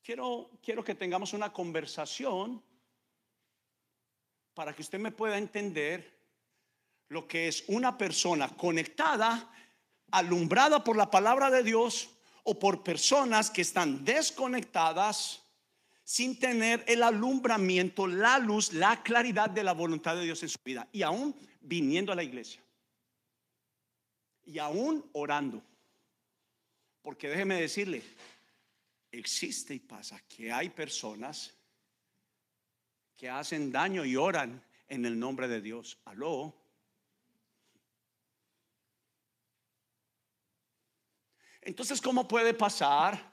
quiero, 0.03 0.51
quiero 0.61 0.83
que 0.83 0.93
tengamos 0.93 1.33
una 1.33 1.51
conversación 1.51 2.61
para 4.53 4.75
que 4.75 4.83
usted 4.83 4.99
me 4.99 5.11
pueda 5.11 5.39
entender 5.39 6.20
lo 7.11 7.27
que 7.27 7.49
es 7.49 7.65
una 7.67 7.97
persona 7.97 8.47
conectada, 8.55 9.51
alumbrada 10.11 10.81
por 10.81 10.95
la 10.95 11.11
palabra 11.11 11.49
de 11.51 11.61
Dios 11.61 12.09
o 12.43 12.57
por 12.57 12.83
personas 12.83 13.49
que 13.49 13.63
están 13.63 14.05
desconectadas 14.05 15.43
sin 16.05 16.39
tener 16.39 16.85
el 16.87 17.03
alumbramiento, 17.03 18.07
la 18.07 18.39
luz, 18.39 18.71
la 18.71 19.03
claridad 19.03 19.49
de 19.49 19.61
la 19.61 19.73
voluntad 19.73 20.15
de 20.15 20.23
Dios 20.23 20.41
en 20.43 20.47
su 20.47 20.59
vida 20.63 20.87
y 20.93 21.01
aún 21.01 21.35
viniendo 21.59 22.13
a 22.13 22.15
la 22.15 22.23
iglesia 22.23 22.61
y 24.45 24.57
aún 24.57 25.05
orando. 25.11 25.61
Porque 27.01 27.27
déjeme 27.27 27.59
decirle, 27.59 28.03
existe 29.11 29.73
y 29.73 29.79
pasa 29.79 30.17
que 30.29 30.49
hay 30.49 30.69
personas 30.69 31.53
que 33.17 33.29
hacen 33.29 33.69
daño 33.69 34.05
y 34.05 34.15
oran 34.15 34.63
en 34.87 35.05
el 35.05 35.19
nombre 35.19 35.49
de 35.49 35.59
Dios. 35.59 35.97
Aló. 36.05 36.60
Entonces, 41.61 42.01
¿cómo 42.01 42.27
puede 42.27 42.53
pasar 42.53 43.31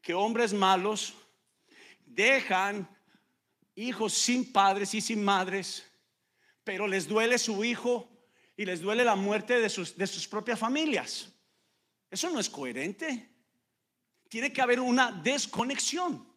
que 0.00 0.14
hombres 0.14 0.52
malos 0.52 1.14
dejan 2.06 2.88
hijos 3.74 4.14
sin 4.14 4.52
padres 4.52 4.94
y 4.94 5.00
sin 5.00 5.22
madres, 5.24 5.84
pero 6.62 6.86
les 6.86 7.08
duele 7.08 7.38
su 7.38 7.64
hijo 7.64 8.08
y 8.56 8.64
les 8.64 8.80
duele 8.80 9.04
la 9.04 9.16
muerte 9.16 9.58
de 9.58 9.68
sus, 9.68 9.96
de 9.96 10.06
sus 10.06 10.28
propias 10.28 10.58
familias? 10.58 11.32
Eso 12.08 12.30
no 12.30 12.38
es 12.38 12.48
coherente. 12.48 13.28
Tiene 14.28 14.52
que 14.52 14.62
haber 14.62 14.80
una 14.80 15.10
desconexión. 15.10 16.28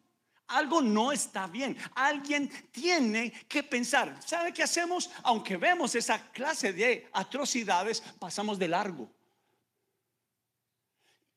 algo 0.48 0.82
no 0.82 1.12
está 1.12 1.46
bien. 1.46 1.76
Alguien 1.94 2.50
tiene 2.70 3.30
que 3.48 3.62
pensar. 3.62 4.20
¿Sabe 4.22 4.52
qué 4.52 4.62
hacemos? 4.62 5.10
Aunque 5.22 5.56
vemos 5.56 5.94
esa 5.94 6.30
clase 6.32 6.72
de 6.72 7.08
atrocidades, 7.12 8.00
pasamos 8.18 8.58
de 8.58 8.68
largo. 8.68 9.10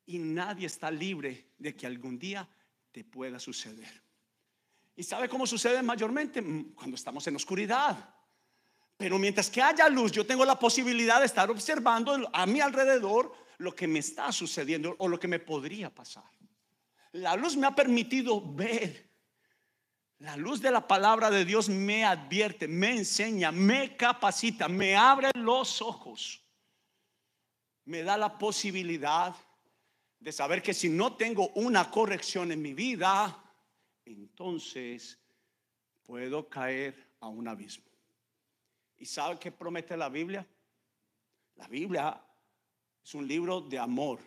Y 0.07 0.17
nadie 0.17 0.65
está 0.65 0.89
libre 0.89 1.51
de 1.57 1.75
que 1.75 1.85
algún 1.85 2.17
día 2.17 2.47
te 2.91 3.03
pueda 3.03 3.39
suceder. 3.39 4.01
¿Y 4.95 5.03
sabe 5.03 5.29
cómo 5.29 5.45
sucede 5.45 5.83
mayormente? 5.83 6.41
Mm, 6.41 6.73
cuando 6.73 6.95
estamos 6.95 7.27
en 7.27 7.35
oscuridad. 7.35 8.15
Pero 8.97 9.19
mientras 9.19 9.51
que 9.51 9.61
haya 9.61 9.87
luz, 9.87 10.11
yo 10.11 10.25
tengo 10.25 10.43
la 10.43 10.57
posibilidad 10.57 11.19
de 11.19 11.27
estar 11.27 11.51
observando 11.51 12.27
a 12.33 12.45
mi 12.47 12.61
alrededor 12.61 13.31
lo 13.59 13.75
que 13.75 13.87
me 13.87 13.99
está 13.99 14.31
sucediendo 14.31 14.95
o 14.97 15.07
lo 15.07 15.19
que 15.19 15.27
me 15.27 15.39
podría 15.39 15.93
pasar. 15.93 16.23
La 17.11 17.35
luz 17.35 17.55
me 17.55 17.67
ha 17.67 17.75
permitido 17.75 18.41
ver. 18.41 19.07
La 20.19 20.35
luz 20.35 20.61
de 20.61 20.71
la 20.71 20.87
palabra 20.87 21.29
de 21.29 21.45
Dios 21.45 21.69
me 21.69 22.03
advierte, 22.03 22.67
me 22.67 22.89
enseña, 22.89 23.51
me 23.51 23.95
capacita, 23.95 24.67
me 24.67 24.95
abre 24.95 25.29
los 25.35 25.79
ojos. 25.81 26.43
Me 27.85 28.01
da 28.01 28.17
la 28.17 28.35
posibilidad 28.37 29.35
de 30.19 30.31
saber 30.31 30.61
que 30.61 30.73
si 30.73 30.89
no 30.89 31.15
tengo 31.15 31.49
una 31.49 31.89
corrección 31.91 32.51
en 32.51 32.61
mi 32.61 32.73
vida, 32.73 33.43
entonces 34.05 35.19
puedo 36.03 36.49
caer 36.49 37.13
a 37.19 37.27
un 37.27 37.47
abismo. 37.47 37.85
¿Y 38.97 39.05
sabe 39.05 39.37
qué 39.39 39.51
promete 39.51 39.95
la 39.95 40.09
Biblia? 40.09 40.45
La 41.55 41.67
Biblia 41.67 42.23
es 43.03 43.13
un 43.13 43.27
libro 43.27 43.61
de 43.61 43.77
amor. 43.77 44.19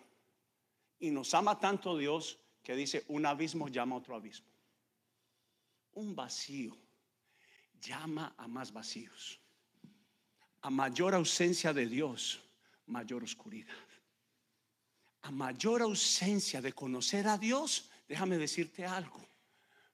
Y 0.99 1.11
nos 1.11 1.35
ama 1.35 1.59
tanto 1.59 1.97
Dios 1.97 2.39
que 2.63 2.77
dice, 2.77 3.05
un 3.09 3.27
abismo 3.27 3.69
llama 3.69 3.97
a 3.97 3.99
otro 3.99 4.15
abismo. 4.15 4.47
Un 5.93 6.15
vacío 6.15 6.77
llama 7.81 8.35
a 8.37 8.47
más 8.47 8.73
vacíos. 8.73 9.41
A 10.63 10.71
mayor 10.71 11.15
ausencia 11.15 11.73
de 11.73 11.87
Dios, 11.87 12.43
mayor 12.87 13.25
oscuridad. 13.25 13.75
A 15.23 15.31
mayor 15.31 15.83
ausencia 15.83 16.61
de 16.61 16.73
conocer 16.73 17.29
a 17.29 17.37
Dios, 17.37 17.91
déjame 18.09 18.39
decirte 18.39 18.85
algo, 18.87 19.21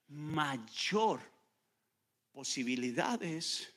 mayor 0.07 1.19
posibilidades 2.31 3.73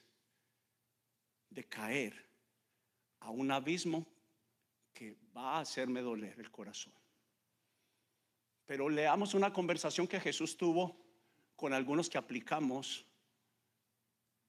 de 1.49 1.65
caer 1.65 2.15
a 3.21 3.31
un 3.31 3.51
abismo 3.51 4.07
que 4.93 5.17
va 5.37 5.57
a 5.57 5.61
hacerme 5.61 6.03
doler 6.03 6.39
el 6.39 6.51
corazón. 6.51 6.93
Pero 8.67 8.89
leamos 8.89 9.35
una 9.35 9.53
conversación 9.53 10.07
que 10.07 10.21
Jesús 10.21 10.57
tuvo 10.57 10.97
con 11.57 11.73
algunos 11.73 12.09
que 12.09 12.19
aplicamos, 12.19 13.05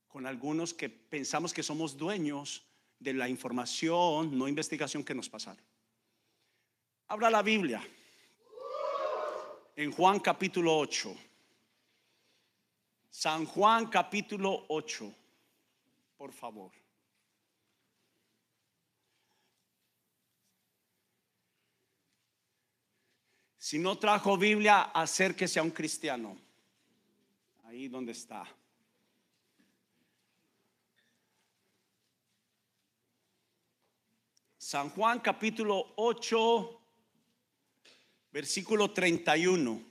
con 0.08 0.28
algunos 0.28 0.74
que 0.74 0.90
pensamos 0.90 1.54
que 1.54 1.64
somos 1.64 1.98
dueños 1.98 2.66
de 3.00 3.14
la 3.14 3.28
información, 3.28 4.38
no 4.38 4.48
investigación 4.48 5.04
que 5.04 5.16
nos 5.16 5.30
pasaron. 5.30 5.71
Habla 7.12 7.30
la 7.30 7.42
Biblia 7.42 7.86
en 9.76 9.92
Juan 9.92 10.22
capítulo 10.22 10.78
8. 10.78 11.14
San 13.10 13.46
Juan 13.46 13.88
capítulo 13.88 14.64
8, 14.70 15.14
por 16.18 16.32
favor. 16.32 16.72
Si 23.58 23.78
no 23.78 23.98
trajo 23.98 24.38
Biblia, 24.38 24.84
acérquese 24.94 25.60
a 25.60 25.64
un 25.64 25.72
cristiano. 25.72 26.38
Ahí 27.66 27.90
donde 27.90 28.14
está. 28.14 28.48
San 34.58 34.90
Juan 34.92 35.20
capítulo 35.20 35.92
8, 35.98 36.81
versículo 38.32 38.92
31. 38.92 39.82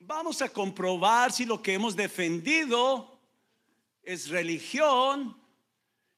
Vamos 0.00 0.42
a 0.42 0.48
comprobar 0.48 1.32
si 1.32 1.44
lo 1.44 1.62
que 1.62 1.74
hemos 1.74 1.94
defendido 1.94 3.18
es 4.02 4.28
religión, 4.28 5.36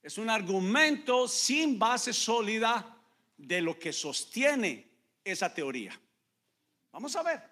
es 0.03 0.17
un 0.17 0.31
argumento 0.31 1.29
sin 1.29 1.79
base 1.79 2.13
sólida 2.13 2.97
de 3.37 3.61
lo 3.61 3.79
que 3.79 3.93
sostiene 3.93 4.89
esa 5.25 5.53
teoría. 5.53 5.99
Vamos 6.93 7.17
a 7.17 7.23
ver. 7.23 7.43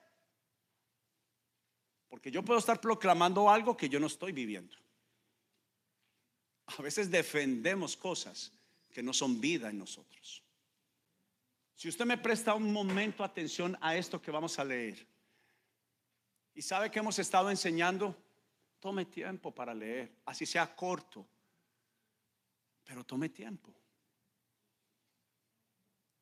Porque 2.08 2.30
yo 2.30 2.42
puedo 2.44 2.58
estar 2.58 2.80
proclamando 2.80 3.50
algo 3.50 3.76
que 3.76 3.88
yo 3.88 4.00
no 4.00 4.06
estoy 4.06 4.32
viviendo. 4.32 4.76
A 6.66 6.82
veces 6.82 7.10
defendemos 7.10 7.96
cosas 7.96 8.52
que 8.90 9.02
no 9.02 9.12
son 9.12 9.40
vida 9.40 9.70
en 9.70 9.78
nosotros. 9.78 10.42
Si 11.78 11.88
usted 11.88 12.06
me 12.06 12.18
presta 12.18 12.54
un 12.54 12.72
momento 12.72 13.22
atención 13.22 13.78
a 13.80 13.96
esto 13.96 14.20
que 14.20 14.32
vamos 14.32 14.58
a 14.58 14.64
leer 14.64 15.06
y 16.52 16.60
sabe 16.60 16.90
que 16.90 16.98
hemos 16.98 17.20
estado 17.20 17.50
enseñando, 17.50 18.20
tome 18.80 19.04
tiempo 19.04 19.54
para 19.54 19.72
leer, 19.72 20.12
así 20.24 20.44
sea 20.44 20.74
corto, 20.74 21.24
pero 22.82 23.04
tome 23.04 23.28
tiempo. 23.28 23.72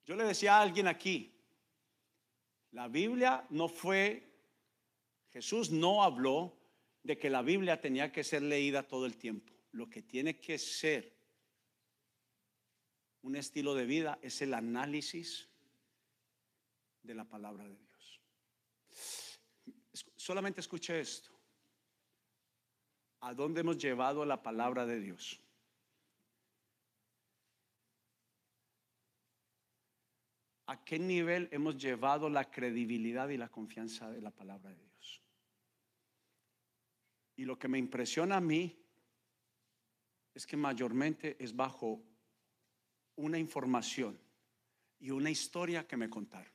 Yo 0.04 0.14
le 0.14 0.24
decía 0.24 0.58
a 0.58 0.60
alguien 0.60 0.88
aquí, 0.88 1.34
la 2.72 2.88
Biblia 2.88 3.46
no 3.48 3.66
fue, 3.66 4.30
Jesús 5.30 5.70
no 5.70 6.02
habló 6.02 6.54
de 7.02 7.16
que 7.16 7.30
la 7.30 7.40
Biblia 7.40 7.80
tenía 7.80 8.12
que 8.12 8.24
ser 8.24 8.42
leída 8.42 8.82
todo 8.82 9.06
el 9.06 9.16
tiempo. 9.16 9.54
Lo 9.72 9.88
que 9.88 10.02
tiene 10.02 10.38
que 10.38 10.58
ser 10.58 11.15
un 13.26 13.34
estilo 13.34 13.74
de 13.74 13.86
vida 13.86 14.20
es 14.22 14.40
el 14.40 14.54
análisis 14.54 15.48
de 17.02 17.12
la 17.12 17.24
palabra 17.24 17.64
de 17.64 17.76
Dios. 17.76 18.20
Solamente 20.14 20.60
escuche 20.60 21.00
esto. 21.00 21.30
¿A 23.22 23.34
dónde 23.34 23.62
hemos 23.62 23.78
llevado 23.78 24.24
la 24.24 24.40
palabra 24.42 24.86
de 24.86 25.00
Dios? 25.00 25.40
a 30.68 30.84
qué 30.84 30.98
nivel 30.98 31.48
hemos 31.52 31.76
llevado 31.76 32.28
la 32.28 32.50
credibilidad 32.50 33.28
y 33.28 33.36
la 33.36 33.48
confianza 33.48 34.10
de 34.10 34.20
la 34.20 34.32
palabra 34.32 34.70
de 34.70 34.82
Dios. 34.82 35.22
Y 37.36 37.44
lo 37.44 37.56
que 37.56 37.68
me 37.68 37.78
impresiona 37.78 38.38
a 38.38 38.40
mí 38.40 38.76
es 40.34 40.44
que 40.44 40.56
mayormente 40.56 41.36
es 41.38 41.54
bajo 41.54 42.02
una 43.16 43.38
información 43.38 44.18
y 45.00 45.10
una 45.10 45.30
historia 45.30 45.86
que 45.86 45.96
me 45.96 46.08
contaron. 46.08 46.52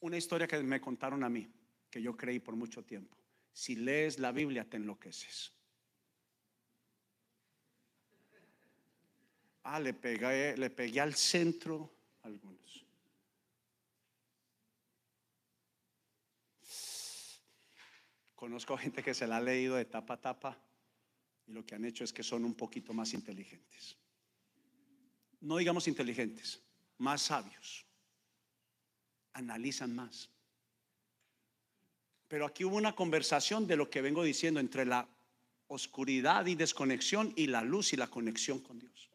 Una 0.00 0.16
historia 0.16 0.46
que 0.46 0.62
me 0.62 0.80
contaron 0.80 1.24
a 1.24 1.28
mí, 1.28 1.48
que 1.90 2.02
yo 2.02 2.16
creí 2.16 2.38
por 2.38 2.56
mucho 2.56 2.84
tiempo. 2.84 3.16
Si 3.52 3.76
lees 3.76 4.18
la 4.18 4.32
Biblia 4.32 4.64
te 4.64 4.76
enloqueces. 4.76 5.52
Ah, 9.62 9.80
le 9.80 9.94
pegué, 9.94 10.56
le 10.56 10.70
pegué 10.70 11.00
al 11.00 11.14
centro 11.14 11.90
algunos. 12.22 12.84
Conozco 18.34 18.76
gente 18.76 19.02
que 19.02 19.14
se 19.14 19.26
la 19.26 19.38
ha 19.38 19.40
leído 19.40 19.76
de 19.76 19.86
tapa 19.86 20.14
a 20.14 20.20
tapa 20.20 20.58
y 21.46 21.52
lo 21.52 21.64
que 21.64 21.74
han 21.74 21.84
hecho 21.84 22.04
es 22.04 22.12
que 22.12 22.22
son 22.22 22.44
un 22.44 22.54
poquito 22.54 22.92
más 22.92 23.14
inteligentes. 23.14 23.96
No 25.40 25.56
digamos 25.56 25.88
inteligentes, 25.88 26.62
más 26.98 27.22
sabios. 27.22 27.84
Analizan 29.32 29.94
más. 29.94 30.30
Pero 32.28 32.46
aquí 32.46 32.64
hubo 32.64 32.76
una 32.76 32.94
conversación 32.94 33.66
de 33.66 33.76
lo 33.76 33.88
que 33.88 34.02
vengo 34.02 34.22
diciendo 34.24 34.60
entre 34.60 34.84
la 34.84 35.08
oscuridad 35.68 36.46
y 36.46 36.54
desconexión 36.54 37.32
y 37.36 37.46
la 37.46 37.62
luz 37.62 37.92
y 37.92 37.96
la 37.96 38.08
conexión 38.08 38.60
con 38.60 38.78
Dios. 38.78 39.10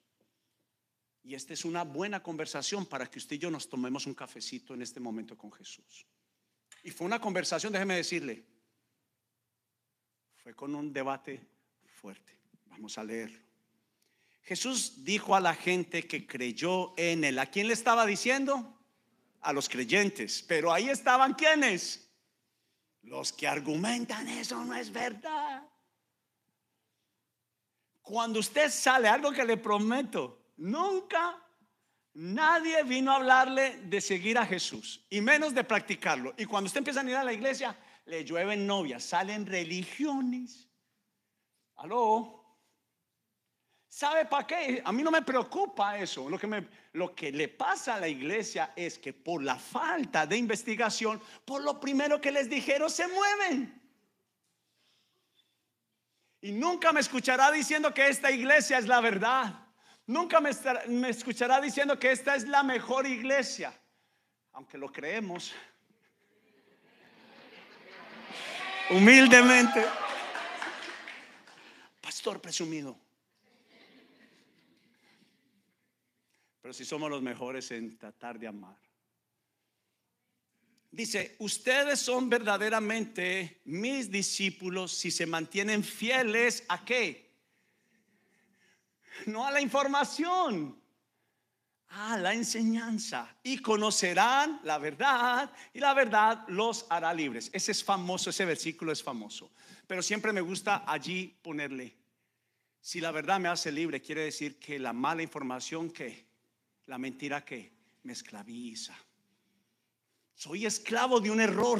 Y 1.23 1.35
esta 1.35 1.53
es 1.53 1.65
una 1.65 1.83
buena 1.83 2.23
conversación 2.23 2.85
para 2.85 3.05
que 3.09 3.19
usted 3.19 3.35
y 3.35 3.39
yo 3.39 3.51
nos 3.51 3.69
tomemos 3.69 4.07
un 4.07 4.15
cafecito 4.15 4.73
en 4.73 4.81
este 4.81 4.99
momento 4.99 5.37
con 5.37 5.51
Jesús. 5.51 6.05
Y 6.83 6.91
fue 6.91 7.05
una 7.05 7.19
conversación, 7.21 7.71
déjeme 7.71 7.95
decirle, 7.95 8.43
fue 10.37 10.55
con 10.55 10.73
un 10.73 10.91
debate 10.91 11.39
fuerte. 11.85 12.35
Vamos 12.65 12.97
a 12.97 13.03
leerlo. 13.03 13.50
Jesús 14.41 15.03
dijo 15.03 15.35
a 15.35 15.39
la 15.39 15.55
gente 15.55 16.07
que 16.07 16.25
creyó 16.25 16.93
en 16.97 17.23
él. 17.23 17.39
¿A 17.39 17.45
quién 17.45 17.67
le 17.67 17.73
estaba 17.73 18.05
diciendo? 18.05 18.79
A 19.41 19.53
los 19.53 19.69
creyentes. 19.69 20.43
Pero 20.47 20.71
ahí 20.71 20.89
estaban 20.89 21.33
quienes? 21.33 22.09
Los 23.03 23.31
que 23.33 23.47
argumentan 23.47 24.27
eso 24.27 24.63
no 24.63 24.75
es 24.75 24.91
verdad. 24.91 25.63
Cuando 28.01 28.39
usted 28.39 28.69
sale, 28.69 29.07
algo 29.07 29.31
que 29.31 29.45
le 29.45 29.57
prometo, 29.57 30.37
Nunca 30.57 31.41
Nadie 32.13 32.83
vino 32.83 33.11
a 33.11 33.15
hablarle 33.15 33.77
de 33.83 34.01
seguir 34.01 34.37
a 34.37 34.45
Jesús 34.45 35.05
y 35.09 35.21
menos 35.21 35.53
de 35.53 35.63
practicarlo. 35.63 36.33
Y 36.37 36.45
cuando 36.45 36.67
usted 36.67 36.79
empieza 36.79 37.01
a 37.01 37.09
ir 37.09 37.15
a 37.15 37.23
la 37.23 37.31
iglesia, 37.31 37.77
le 38.05 38.25
llueven 38.25 38.67
novias, 38.67 39.03
salen 39.03 39.45
religiones. 39.45 40.67
Aló. 41.77 42.40
¿Sabe 43.91 44.23
para 44.25 44.47
qué? 44.47 44.81
A 44.85 44.93
mí 44.93 45.03
no 45.03 45.11
me 45.11 45.21
preocupa 45.21 45.97
eso. 45.97 46.29
Lo 46.29 46.39
que, 46.39 46.47
me, 46.47 46.65
lo 46.93 47.13
que 47.13 47.29
le 47.29 47.49
pasa 47.49 47.95
a 47.95 47.99
la 47.99 48.07
iglesia 48.07 48.71
es 48.73 48.97
que 48.97 49.11
por 49.11 49.43
la 49.43 49.57
falta 49.57 50.25
de 50.25 50.37
investigación, 50.37 51.21
por 51.43 51.61
lo 51.61 51.77
primero 51.77 52.21
que 52.21 52.31
les 52.31 52.49
dijeron, 52.49 52.89
se 52.89 53.05
mueven. 53.09 53.81
Y 56.39 56.53
nunca 56.53 56.93
me 56.93 57.01
escuchará 57.01 57.51
diciendo 57.51 57.93
que 57.93 58.07
esta 58.07 58.31
iglesia 58.31 58.77
es 58.77 58.87
la 58.87 59.01
verdad. 59.01 59.67
Nunca 60.07 60.39
me, 60.39 60.51
me, 60.87 61.09
escuchará 61.09 61.59
diciendo 61.59 61.99
que 61.99 62.13
esta 62.13 62.33
es 62.35 62.47
la 62.47 62.63
mejor 62.63 63.05
iglesia. 63.05 63.77
Aunque 64.53 64.77
lo 64.77 64.89
creemos. 64.89 65.53
Humildemente. 68.89 69.85
Pastor 71.99 72.39
presumido. 72.39 73.10
Pero 76.61 76.73
si 76.73 76.85
somos 76.85 77.09
los 77.09 77.21
mejores 77.21 77.71
en 77.71 77.97
tratar 77.97 78.37
de 78.37 78.47
amar. 78.47 78.77
Dice, 80.91 81.35
ustedes 81.39 81.99
son 81.99 82.29
verdaderamente 82.29 83.61
mis 83.63 84.11
discípulos 84.11 84.91
si 84.91 85.09
se 85.09 85.25
mantienen 85.25 85.83
fieles 85.83 86.65
a 86.67 86.83
qué? 86.83 87.31
No 89.25 89.45
a 89.45 89.51
la 89.51 89.61
información, 89.61 90.77
a 91.87 92.17
la 92.17 92.33
enseñanza. 92.33 93.37
Y 93.41 93.59
conocerán 93.59 94.59
la 94.63 94.77
verdad 94.79 95.51
y 95.73 95.79
la 95.79 95.93
verdad 95.93 96.43
los 96.49 96.85
hará 96.89 97.13
libres. 97.13 97.49
Ese 97.53 97.71
es 97.71 97.83
famoso, 97.83 98.29
ese 98.29 98.43
versículo 98.43 98.91
es 98.91 99.01
famoso. 99.01 99.51
Pero 99.87 100.01
siempre 100.01 100.33
me 100.33 100.41
gusta 100.41 100.83
allí 100.85 101.37
ponerle, 101.41 101.95
si 102.81 102.99
la 102.99 103.11
verdad 103.11 103.39
me 103.39 103.47
hace 103.47 103.71
libre, 103.71 104.01
quiere 104.01 104.23
decir 104.23 104.59
que 104.59 104.79
la 104.79 104.91
mala 104.91 105.21
información 105.21 105.91
que, 105.91 106.30
la 106.91 106.97
mentira 106.97 107.45
que 107.45 107.71
me 108.03 108.11
esclaviza 108.11 108.93
soy 110.41 110.65
esclavo 110.65 111.19
de 111.19 111.29
un 111.29 111.39
error. 111.39 111.79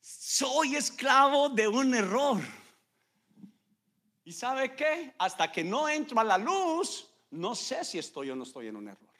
Soy 0.00 0.74
esclavo 0.74 1.50
de 1.50 1.68
un 1.68 1.94
error. 1.94 2.40
¿Y 4.24 4.32
sabe 4.32 4.74
qué? 4.74 5.12
Hasta 5.18 5.52
que 5.52 5.62
no 5.62 5.86
entro 5.86 6.18
a 6.18 6.24
la 6.24 6.38
luz, 6.38 7.06
no 7.32 7.54
sé 7.54 7.84
si 7.84 7.98
estoy 7.98 8.30
o 8.30 8.36
no 8.36 8.44
estoy 8.44 8.68
en 8.68 8.76
un 8.76 8.88
error. 8.88 9.12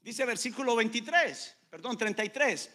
Dice 0.00 0.24
versículo 0.24 0.74
23, 0.76 1.58
perdón, 1.68 1.98
33. 1.98 2.74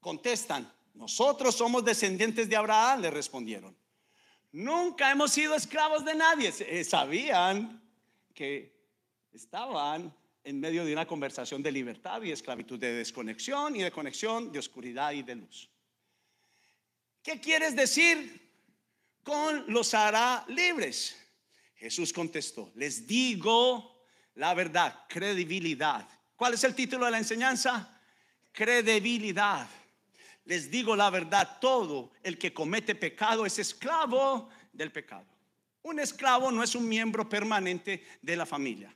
Contestan, 0.00 0.74
nosotros 0.94 1.54
somos 1.54 1.84
descendientes 1.84 2.48
de 2.48 2.56
Abraham, 2.56 3.02
le 3.02 3.10
respondieron. 3.12 3.76
Nunca 4.50 5.10
hemos 5.12 5.30
sido 5.30 5.54
esclavos 5.54 6.04
de 6.04 6.16
nadie. 6.16 6.52
Eh, 6.58 6.82
sabían 6.82 7.80
que 8.34 8.79
estaban 9.32 10.14
en 10.42 10.60
medio 10.60 10.84
de 10.84 10.92
una 10.92 11.06
conversación 11.06 11.62
de 11.62 11.72
libertad 11.72 12.22
y 12.22 12.32
esclavitud, 12.32 12.78
de 12.78 12.94
desconexión 12.94 13.76
y 13.76 13.82
de 13.82 13.90
conexión, 13.90 14.50
de 14.50 14.58
oscuridad 14.58 15.12
y 15.12 15.22
de 15.22 15.36
luz. 15.36 15.70
¿Qué 17.22 17.38
quieres 17.40 17.76
decir 17.76 18.50
con 19.22 19.64
los 19.72 19.92
hará 19.92 20.44
libres? 20.48 21.16
Jesús 21.76 22.12
contestó, 22.12 22.72
les 22.74 23.06
digo 23.06 24.04
la 24.34 24.54
verdad, 24.54 25.04
credibilidad. 25.08 26.08
¿Cuál 26.36 26.54
es 26.54 26.64
el 26.64 26.74
título 26.74 27.04
de 27.04 27.10
la 27.10 27.18
enseñanza? 27.18 28.00
Credibilidad. 28.52 29.68
Les 30.44 30.70
digo 30.70 30.96
la 30.96 31.10
verdad, 31.10 31.58
todo 31.60 32.12
el 32.22 32.38
que 32.38 32.54
comete 32.54 32.94
pecado 32.94 33.44
es 33.44 33.58
esclavo 33.58 34.48
del 34.72 34.90
pecado. 34.90 35.26
Un 35.82 36.00
esclavo 36.00 36.50
no 36.50 36.62
es 36.62 36.74
un 36.74 36.88
miembro 36.88 37.28
permanente 37.28 38.06
de 38.22 38.36
la 38.36 38.46
familia. 38.46 38.94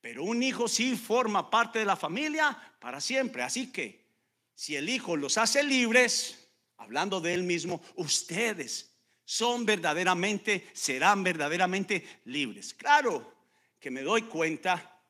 Pero 0.00 0.24
un 0.24 0.42
hijo 0.42 0.68
sí 0.68 0.96
forma 0.96 1.50
parte 1.50 1.80
de 1.80 1.84
la 1.84 1.96
familia 1.96 2.56
para 2.78 3.00
siempre. 3.00 3.42
Así 3.42 3.70
que 3.70 4.06
si 4.54 4.76
el 4.76 4.88
hijo 4.88 5.16
los 5.16 5.38
hace 5.38 5.62
libres, 5.62 6.48
hablando 6.78 7.20
de 7.20 7.34
él 7.34 7.42
mismo, 7.42 7.82
ustedes 7.96 8.90
son 9.24 9.64
verdaderamente, 9.64 10.68
serán 10.72 11.22
verdaderamente 11.22 12.20
libres. 12.24 12.74
Claro 12.74 13.34
que 13.78 13.90
me 13.90 14.02
doy 14.02 14.22
cuenta 14.22 15.00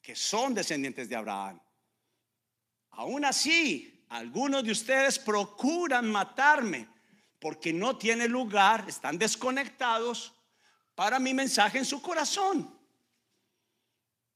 que 0.00 0.16
son 0.16 0.54
descendientes 0.54 1.08
de 1.08 1.16
Abraham. 1.16 1.60
Aún 2.90 3.24
así, 3.24 4.04
algunos 4.08 4.64
de 4.64 4.72
ustedes 4.72 5.18
procuran 5.18 6.10
matarme 6.10 6.88
porque 7.38 7.72
no 7.72 7.96
tiene 7.96 8.28
lugar, 8.28 8.86
están 8.88 9.18
desconectados 9.18 10.34
para 10.94 11.18
mi 11.18 11.34
mensaje 11.34 11.78
en 11.78 11.84
su 11.84 12.00
corazón. 12.00 12.83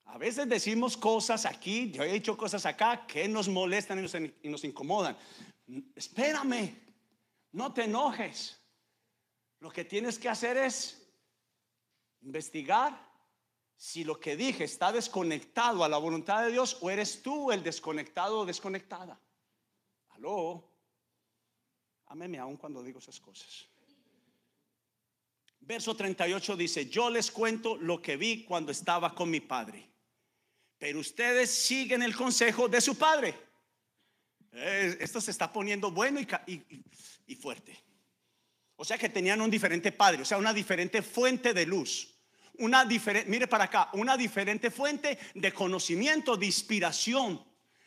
A 0.09 0.17
veces 0.17 0.49
decimos 0.49 0.97
cosas 0.97 1.45
aquí, 1.45 1.91
yo 1.91 2.03
he 2.03 2.13
dicho 2.13 2.37
cosas 2.37 2.65
acá 2.65 3.07
que 3.07 3.29
nos 3.29 3.47
molestan 3.47 3.99
y 4.43 4.49
nos, 4.49 4.65
incomodan. 4.65 5.17
Espérame, 5.95 6.75
no 7.53 7.75
te 7.75 7.85
enojes. 7.85 8.59
Lo 9.61 9.71
que 9.71 9.85
tienes 9.85 10.19
que 10.19 10.31
hacer 10.31 10.57
es 10.57 11.07
investigar 12.23 12.99
si 13.77 14.03
lo 14.03 14.19
que 14.19 14.35
dije 14.35 14.65
está 14.65 14.93
desconectado 14.93 15.85
a 15.85 15.89
la 15.91 15.99
voluntad 15.99 16.43
de 16.43 16.53
Dios 16.53 16.79
o 16.81 16.89
eres 16.89 17.23
tú 17.23 17.53
el 17.53 17.63
desconectado 17.63 18.41
o 18.41 18.47
desconectada. 18.47 19.21
Aló. 20.09 20.73
Ameme 22.07 22.39
aún 22.39 22.57
cuando 22.57 22.83
digo 22.83 22.99
esas 22.99 23.21
cosas. 23.21 23.69
Verso 25.61 25.95
38 25.95 26.57
dice, 26.57 26.89
yo 26.89 27.11
les 27.11 27.31
cuento 27.31 27.77
lo 27.77 28.01
que 28.01 28.17
vi 28.17 28.45
cuando 28.45 28.73
estaba 28.73 29.15
con 29.15 29.29
mi 29.29 29.41
padre. 29.41 29.88
Pero 30.79 31.01
ustedes 31.01 31.51
siguen 31.51 32.03
el 32.03 32.15
consejo 32.15 32.69
de 32.69 32.81
su 32.81 32.97
padre. 32.97 33.35
Eh, 34.53 34.97
esto 35.01 35.21
se 35.21 35.31
está 35.31 35.53
poniendo 35.53 35.91
bueno 35.91 36.21
y, 36.21 37.35
fuerte. 37.35 37.77
O 38.77 38.85
sea 38.85 38.97
que 38.97 39.09
tenían 39.09 39.41
un 39.41 39.51
diferente 39.51 39.91
padre, 39.91 40.23
o 40.23 40.25
sea, 40.25 40.39
una 40.39 40.55
diferente 40.55 41.03
fuente 41.03 41.53
de 41.53 41.67
luz. 41.67 42.15
Una 42.59 42.85
diferente, 42.85 43.31
mire 43.31 43.47
para 43.47 43.65
acá, 43.65 43.91
una 43.93 44.17
diferente 44.17 44.71
fuente 44.71 45.19
de 45.35 45.53
conocimiento, 45.53 46.37
de 46.37 46.47
inspiración, 46.47 47.45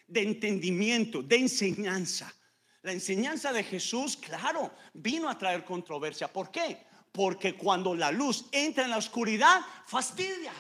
de 0.08 0.21
entendimiento, 0.21 1.21
de 1.21 1.38
enseñanza. 1.38 2.34
La 2.82 2.91
enseñanza 2.91 3.51
de 3.54 3.63
Jesús, 3.63 4.17
claro, 4.17 4.73
vino 4.93 5.30
a 5.30 5.38
traer 5.38 5.63
controversia. 5.63 6.32
¿Por 6.32 6.51
qué? 6.51 6.86
Porque 7.12 7.56
cuando 7.56 7.95
la 7.95 8.12
luz 8.12 8.45
entra 8.51 8.86
en 8.86 8.91
la 8.91 8.97
oscuridad, 8.97 9.62
fastidia. 9.86 10.54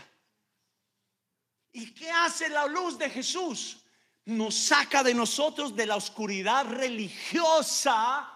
¿Y 1.73 1.93
qué 1.93 2.09
hace 2.09 2.49
la 2.49 2.67
luz 2.67 2.97
de 2.97 3.09
Jesús? 3.09 3.83
Nos 4.25 4.55
saca 4.55 5.03
de 5.03 5.13
nosotros 5.13 5.75
de 5.75 5.85
la 5.85 5.95
oscuridad 5.95 6.65
religiosa 6.65 8.29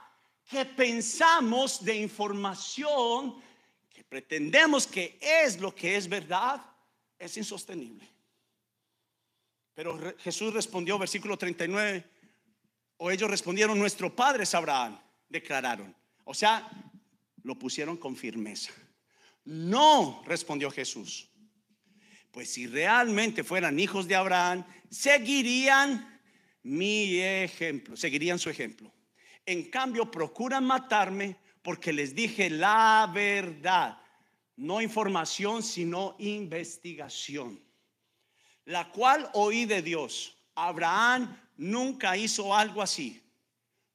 que 0.49 0.65
pensamos 0.65 1.83
de 1.83 1.95
información, 1.95 3.41
que 3.89 4.03
pretendemos 4.03 4.87
que 4.87 5.17
es 5.21 5.59
lo 5.59 5.73
que 5.73 5.95
es 5.95 6.07
verdad, 6.07 6.61
es 7.17 7.35
insostenible. 7.37 8.07
Pero 9.73 9.99
Jesús 10.19 10.53
respondió, 10.53 10.97
versículo 10.97 11.37
39, 11.37 12.09
o 12.97 13.11
ellos 13.11 13.29
respondieron, 13.29 13.77
nuestro 13.77 14.15
padre 14.15 14.43
es 14.43 14.55
Abraham, 14.55 14.97
declararon. 15.27 15.93
O 16.23 16.33
sea, 16.33 16.69
lo 17.43 17.59
pusieron 17.59 17.97
con 17.97 18.15
firmeza. 18.15 18.71
No, 19.43 20.23
respondió 20.25 20.71
Jesús. 20.71 21.29
Pues 22.35 22.49
si 22.51 22.67
realmente 22.67 23.45
fueran 23.45 23.79
hijos 23.79 24.09
de 24.09 24.15
Abraham, 24.17 24.65
seguirían 24.89 26.19
mi 26.63 27.21
ejemplo, 27.21 27.95
seguirían 27.95 28.37
su 28.39 28.49
ejemplo. 28.49 28.91
En 29.45 29.69
cambio, 29.71 30.11
procuran 30.11 30.65
matarme 30.65 31.37
porque 31.61 31.93
les 31.93 32.13
dije 32.13 32.49
la 32.49 33.09
verdad, 33.13 34.01
no 34.57 34.81
información, 34.81 35.63
sino 35.63 36.17
investigación, 36.19 37.63
la 38.65 38.91
cual 38.91 39.29
oí 39.31 39.63
de 39.63 39.81
Dios. 39.81 40.37
Abraham 40.55 41.39
nunca 41.55 42.17
hizo 42.17 42.53
algo 42.53 42.81
así. 42.81 43.23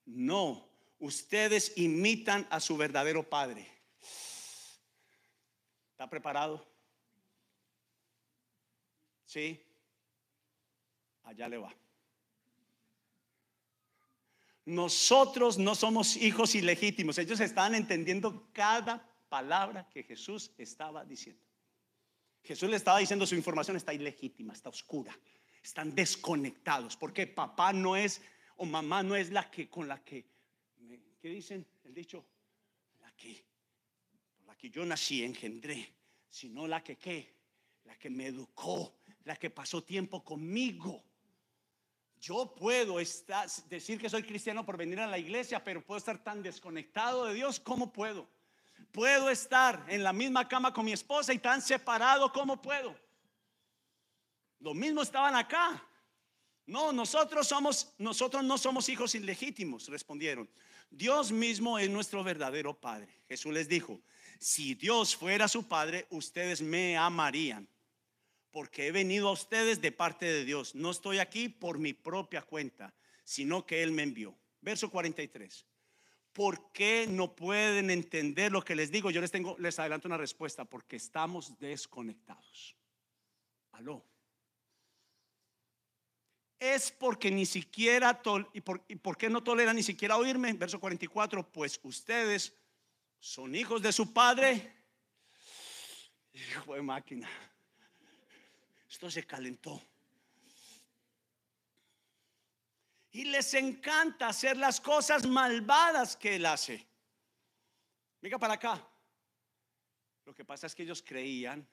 No, 0.07 0.67
ustedes 0.99 1.75
imitan 1.77 2.47
a 2.49 2.59
su 2.59 2.79
verdadero 2.79 3.29
padre. 3.29 3.69
¿Está 5.91 6.09
preparado? 6.09 6.70
Sí, 9.31 9.65
allá 11.23 11.49
le 11.49 11.57
va. 11.59 11.73
Nosotros 14.65 15.57
no 15.57 15.77
somos 15.77 16.17
hijos 16.17 16.57
ilegítimos. 16.57 17.17
Ellos 17.17 17.39
estaban 17.39 17.77
entendiendo 17.77 18.51
cada 18.53 19.09
palabra 19.29 19.89
que 19.89 20.03
Jesús 20.03 20.51
estaba 20.59 21.05
diciendo. 21.05 21.41
Jesús 22.43 22.69
le 22.71 22.77
estaba 22.77 22.99
diciendo 22.99 23.25
su 23.25 23.37
información 23.37 23.77
está 23.77 23.95
ilegítima, 23.95 24.53
está 24.53 24.69
oscura, 24.69 25.17
están 25.63 25.95
desconectados, 25.95 26.97
porque 26.97 27.29
papá 27.29 27.73
no 27.73 27.95
es 27.95 28.21
o 28.57 28.67
mamá 28.67 29.05
no 29.05 29.15
es 29.15 29.31
la 29.31 29.49
que 29.49 29.71
con 29.71 29.87
la 29.87 30.03
que, 30.03 30.27
¿qué 31.21 31.29
dicen? 31.29 31.65
El 31.85 31.95
dicho, 31.95 32.27
la 32.99 33.13
que, 33.13 33.45
la 34.45 34.57
que 34.57 34.71
yo 34.71 34.85
nací, 34.85 35.23
engendré, 35.23 35.89
sino 36.29 36.67
la 36.67 36.83
que 36.83 36.99
qué, 36.99 37.33
la 37.85 37.97
que 37.97 38.11
me 38.11 38.27
educó, 38.27 39.00
la 39.31 39.37
que 39.37 39.49
pasó 39.49 39.81
tiempo 39.81 40.25
conmigo. 40.25 41.05
Yo 42.21 42.53
puedo 42.53 42.99
estar, 42.99 43.49
decir 43.69 44.01
que 44.01 44.11
soy 44.11 44.25
cristiano 44.25 44.67
por 44.67 44.77
venir 44.77 44.99
a 44.99 45.07
la 45.07 45.19
iglesia, 45.19 45.63
pero 45.63 45.85
puedo 45.85 45.99
estar 45.99 46.19
tan 46.19 46.43
desconectado 46.43 47.27
de 47.27 47.35
Dios, 47.35 47.61
¿cómo 47.61 47.93
puedo? 47.93 48.29
Puedo 48.91 49.31
estar 49.31 49.85
en 49.87 50.03
la 50.03 50.13
misma 50.13 50.49
cama 50.49 50.73
con 50.73 50.85
mi 50.85 50.93
esposa 50.93 51.33
y 51.33 51.39
tan 51.39 51.63
separado 51.63 52.33
como 52.33 52.61
puedo. 52.61 52.99
Lo 54.59 54.75
mismo 54.75 55.01
estaban 55.01 55.37
acá. 55.37 55.81
No, 56.67 56.93
nosotros 56.93 57.47
somos, 57.47 57.95
nosotros 57.99 58.43
no 58.43 58.59
somos 58.59 58.89
hijos 58.89 59.15
ilegítimos, 59.15 59.87
respondieron. 59.87 60.51
Dios 60.91 61.31
mismo 61.31 61.79
es 61.79 61.89
nuestro 61.89 62.25
verdadero 62.25 62.75
Padre. 62.75 63.23
Jesús 63.29 63.53
les 63.53 63.69
dijo, 63.69 64.01
si 64.41 64.75
Dios 64.75 65.15
fuera 65.15 65.47
su 65.47 65.69
Padre, 65.69 66.09
ustedes 66.11 66.61
me 66.61 66.97
amarían, 66.97 67.69
porque 68.51 68.87
he 68.87 68.93
venido 68.93 69.29
a 69.29 69.33
ustedes 69.33 69.81
de 69.81 69.93
parte 69.93 70.27
de 70.27 70.45
Dios. 70.45 70.75
No 70.75 70.91
estoy 70.91 71.19
aquí 71.19 71.49
por 71.49 71.79
mi 71.79 71.93
propia 71.93 72.43
cuenta, 72.43 72.95
sino 73.25 73.67
que 73.67 73.83
Él 73.83 73.93
me 73.93 74.03
envió. 74.03 74.37
Verso 74.61 74.91
43. 74.91 75.67
¿Por 76.33 76.71
qué 76.73 77.07
no 77.09 77.35
pueden 77.35 77.91
entender 77.91 78.53
lo 78.53 78.63
que 78.63 78.77
les 78.77 78.91
digo? 78.91 79.11
Yo 79.11 79.21
les 79.21 79.31
tengo, 79.31 79.57
les 79.59 79.79
adelanto 79.79 80.09
una 80.09 80.17
respuesta, 80.17 80.65
porque 80.65 80.97
estamos 80.97 81.59
desconectados. 81.59 82.77
Aló. 83.73 84.05
Es 86.59 86.91
porque 86.91 87.31
ni 87.31 87.47
siquiera, 87.47 88.21
y, 88.53 88.61
por, 88.61 88.85
¿y 88.87 88.97
por 88.97 89.17
qué 89.17 89.31
no 89.31 89.43
toleran 89.43 89.75
ni 89.75 89.83
siquiera 89.83 90.17
oírme? 90.17 90.53
Verso 90.53 90.79
44, 90.79 91.51
pues 91.51 91.81
ustedes 91.83 92.55
son 93.19 93.55
hijos 93.55 93.83
de 93.83 93.93
su 93.93 94.13
padre. 94.13 94.73
Hijo 96.33 96.75
de 96.75 96.83
máquina. 96.83 97.29
Esto 98.91 99.11
se 99.11 99.25
calentó. 99.25 99.81
y 103.13 103.25
les 103.25 103.55
encanta 103.55 104.29
hacer 104.29 104.57
las 104.57 104.81
cosas 104.81 105.27
malvadas 105.27 106.17
que 106.17 106.37
él 106.37 106.47
hace. 106.47 106.87
Venga 108.21 108.39
para 108.39 108.55
acá. 108.55 108.87
Lo 110.25 110.35
que 110.35 110.45
pasa 110.45 110.67
es 110.67 110.75
que 110.75 110.85
ellos 110.85 111.03
creían 111.03 111.67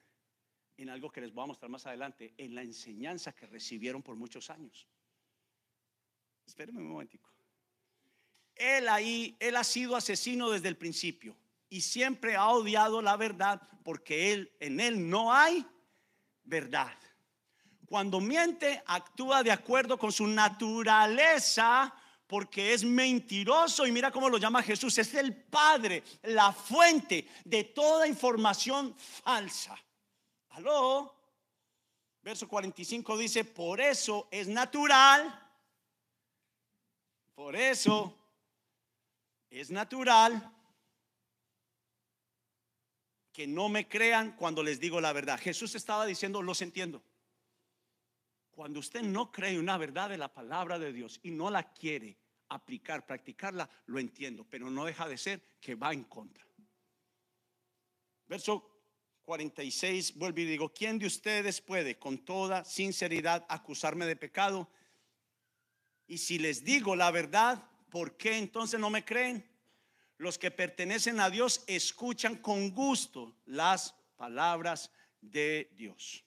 en 0.78 0.90
algo 0.90 1.12
que 1.12 1.22
les 1.22 1.34
voy 1.34 1.44
a 1.44 1.48
mostrar 1.48 1.70
más 1.70 1.86
adelante, 1.86 2.34
en 2.38 2.56
la 2.56 2.62
enseñanza 2.62 3.34
que 3.34 3.48
recibieron 3.48 4.02
por 4.02 4.16
muchos 4.16 4.50
años. 4.50 4.88
Espérenme 6.46 6.82
un 6.82 6.90
momentico. 6.90 7.30
Él 8.56 8.88
ahí, 8.88 9.36
él 9.40 9.56
ha 9.56 9.64
sido 9.64 9.96
asesino 9.96 10.50
desde 10.50 10.68
el 10.68 10.78
principio 10.78 11.36
y 11.70 11.82
siempre 11.82 12.36
ha 12.36 12.48
odiado 12.50 13.02
la 13.02 13.18
verdad 13.18 13.62
porque 13.84 14.34
él 14.34 14.52
en 14.60 14.80
él 14.80 15.10
no 15.10 15.34
hay 15.34 15.66
verdad. 16.44 16.98
Cuando 17.88 18.20
miente, 18.20 18.84
actúa 18.86 19.44
de 19.44 19.52
acuerdo 19.52 19.98
con 19.98 20.12
su 20.12 20.28
naturaleza 20.28 21.94
porque 22.28 22.74
es 22.74 22.84
mentiroso 22.84 23.88
y 23.88 23.94
mira 23.94 24.12
cómo 24.12 24.28
lo 24.28 24.38
llama 24.38 24.62
Jesús, 24.62 24.98
es 24.98 25.14
el 25.14 25.34
padre, 25.34 26.04
la 26.24 26.52
fuente 26.52 27.26
de 27.46 27.64
toda 27.64 28.06
información 28.06 28.94
falsa. 28.98 29.82
Aló. 30.50 31.16
Verso 32.22 32.46
45 32.50 33.18
dice, 33.18 33.46
por 33.46 33.80
eso 33.80 34.28
es 34.30 34.50
natural, 34.50 35.50
por 37.34 37.56
eso 37.56 38.14
es 39.50 39.72
natural 39.72 40.54
que 43.32 43.48
no 43.48 43.70
me 43.70 43.88
crean 43.88 44.36
cuando 44.36 44.62
les 44.62 44.82
digo 44.82 45.00
la 45.00 45.14
verdad. 45.14 45.40
Jesús 45.40 45.74
estaba 45.76 46.06
diciendo, 46.06 46.42
los 46.42 46.62
entiendo. 46.62 47.02
Cuando 48.58 48.80
usted 48.80 49.04
no 49.04 49.32
cree 49.32 49.60
una 49.60 49.78
verdad 49.78 50.10
de 50.10 50.18
la 50.18 50.34
palabra 50.34 50.80
de 50.80 50.92
Dios 50.92 51.20
y 51.22 51.30
no 51.30 51.52
la 51.52 51.72
quiere 51.74 52.18
aplicar, 52.50 53.06
practicarla, 53.06 53.70
lo 53.86 54.00
entiendo, 54.00 54.48
pero 54.50 54.72
no 54.72 54.84
deja 54.84 55.08
de 55.08 55.16
ser 55.16 55.44
que 55.62 55.76
va 55.76 55.94
en 55.94 56.06
contra. 56.06 56.44
Verso 58.26 58.82
46, 59.26 60.16
vuelvo 60.16 60.40
y 60.40 60.46
digo, 60.46 60.74
¿quién 60.74 60.98
de 60.98 61.06
ustedes 61.06 61.62
puede 61.62 62.00
con 62.00 62.26
toda 62.26 62.66
sinceridad 62.66 63.46
acusarme 63.48 64.08
de 64.08 64.16
pecado? 64.16 64.68
Y 66.08 66.18
si 66.18 66.40
les 66.40 66.64
digo 66.64 66.96
la 66.96 67.12
verdad, 67.12 67.64
¿por 67.92 68.18
qué 68.18 68.40
entonces 68.40 68.80
no 68.80 68.90
me 68.90 69.06
creen? 69.06 69.48
Los 70.18 70.40
que 70.40 70.50
pertenecen 70.50 71.20
a 71.20 71.30
Dios 71.30 71.64
escuchan 71.68 72.38
con 72.38 72.72
gusto 72.72 73.38
las 73.46 73.94
palabras 74.16 74.90
de 75.22 75.70
Dios 75.76 76.27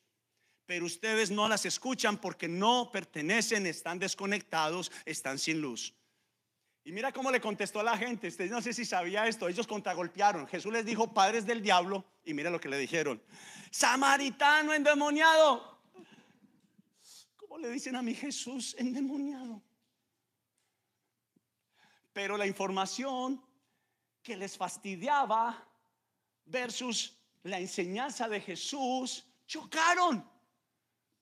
pero 0.70 0.86
ustedes 0.86 1.32
no 1.32 1.48
las 1.48 1.66
escuchan 1.66 2.16
porque 2.16 2.46
no 2.46 2.92
pertenecen, 2.92 3.66
están 3.66 3.98
desconectados, 3.98 4.92
están 5.04 5.36
sin 5.36 5.60
luz. 5.60 5.92
Y 6.84 6.92
mira 6.92 7.10
cómo 7.10 7.32
le 7.32 7.40
contestó 7.40 7.80
a 7.80 7.82
la 7.82 7.98
gente. 7.98 8.28
Usted 8.28 8.48
no 8.48 8.62
sé 8.62 8.72
si 8.72 8.84
sabía 8.84 9.26
esto. 9.26 9.48
Ellos 9.48 9.66
contragolpearon. 9.66 10.46
Jesús 10.46 10.72
les 10.72 10.86
dijo 10.86 11.12
padres 11.12 11.44
del 11.44 11.60
diablo. 11.60 12.04
Y 12.24 12.34
mira 12.34 12.50
lo 12.50 12.60
que 12.60 12.68
le 12.68 12.78
dijeron: 12.78 13.20
Samaritano 13.72 14.72
endemoniado. 14.72 15.80
¿Cómo 17.34 17.58
le 17.58 17.68
dicen 17.68 17.96
a 17.96 18.02
mi 18.02 18.14
Jesús 18.14 18.76
endemoniado? 18.78 19.60
Pero 22.12 22.36
la 22.36 22.46
información 22.46 23.44
que 24.22 24.36
les 24.36 24.56
fastidiaba 24.56 25.66
versus 26.44 27.18
la 27.42 27.58
enseñanza 27.58 28.28
de 28.28 28.40
Jesús 28.40 29.26
chocaron 29.48 30.29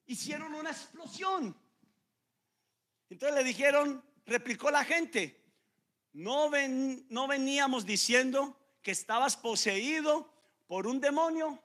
hicieron 0.09 0.55
una 0.55 0.71
explosión. 0.71 1.57
Entonces 3.09 3.39
le 3.39 3.45
dijeron, 3.45 4.03
replicó 4.27 4.71
la 4.71 4.85
gente, 4.85 5.41
no, 6.15 6.51
ven, 6.51 7.07
no 7.09 7.29
veníamos 7.29 7.87
diciendo 7.87 8.59
que 8.83 8.91
estabas 8.91 9.37
poseído 9.37 10.33
por 10.67 10.87
un 10.87 11.01
demonio. 11.01 11.63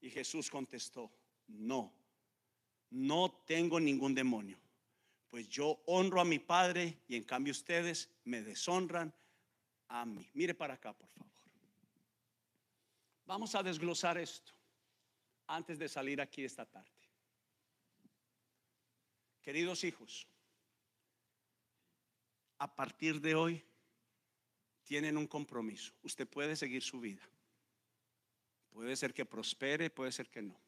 Y 0.00 0.10
Jesús 0.10 0.48
contestó, 0.48 1.10
no, 1.48 1.92
no 2.90 3.30
tengo 3.46 3.80
ningún 3.80 4.14
demonio, 4.14 4.58
pues 5.28 5.48
yo 5.48 5.82
honro 5.86 6.20
a 6.20 6.24
mi 6.24 6.38
Padre 6.38 7.02
y 7.08 7.16
en 7.16 7.24
cambio 7.24 7.50
ustedes 7.50 8.08
me 8.24 8.42
deshonran 8.42 9.12
a 9.88 10.04
mí. 10.04 10.30
Mire 10.34 10.54
para 10.54 10.74
acá, 10.74 10.92
por 10.92 11.08
favor. 11.10 11.30
Vamos 13.26 13.54
a 13.54 13.62
desglosar 13.62 14.18
esto 14.18 14.52
antes 15.46 15.78
de 15.78 15.88
salir 15.88 16.20
aquí 16.20 16.44
esta 16.44 16.64
tarde. 16.64 16.99
Queridos 19.42 19.84
hijos, 19.84 20.26
a 22.58 22.74
partir 22.74 23.20
de 23.20 23.34
hoy 23.34 23.64
tienen 24.84 25.16
un 25.16 25.26
compromiso. 25.26 25.94
Usted 26.02 26.28
puede 26.28 26.56
seguir 26.56 26.82
su 26.82 27.00
vida. 27.00 27.26
Puede 28.70 28.96
ser 28.96 29.14
que 29.14 29.24
prospere, 29.24 29.90
puede 29.90 30.12
ser 30.12 30.28
que 30.28 30.42
no. 30.42 30.60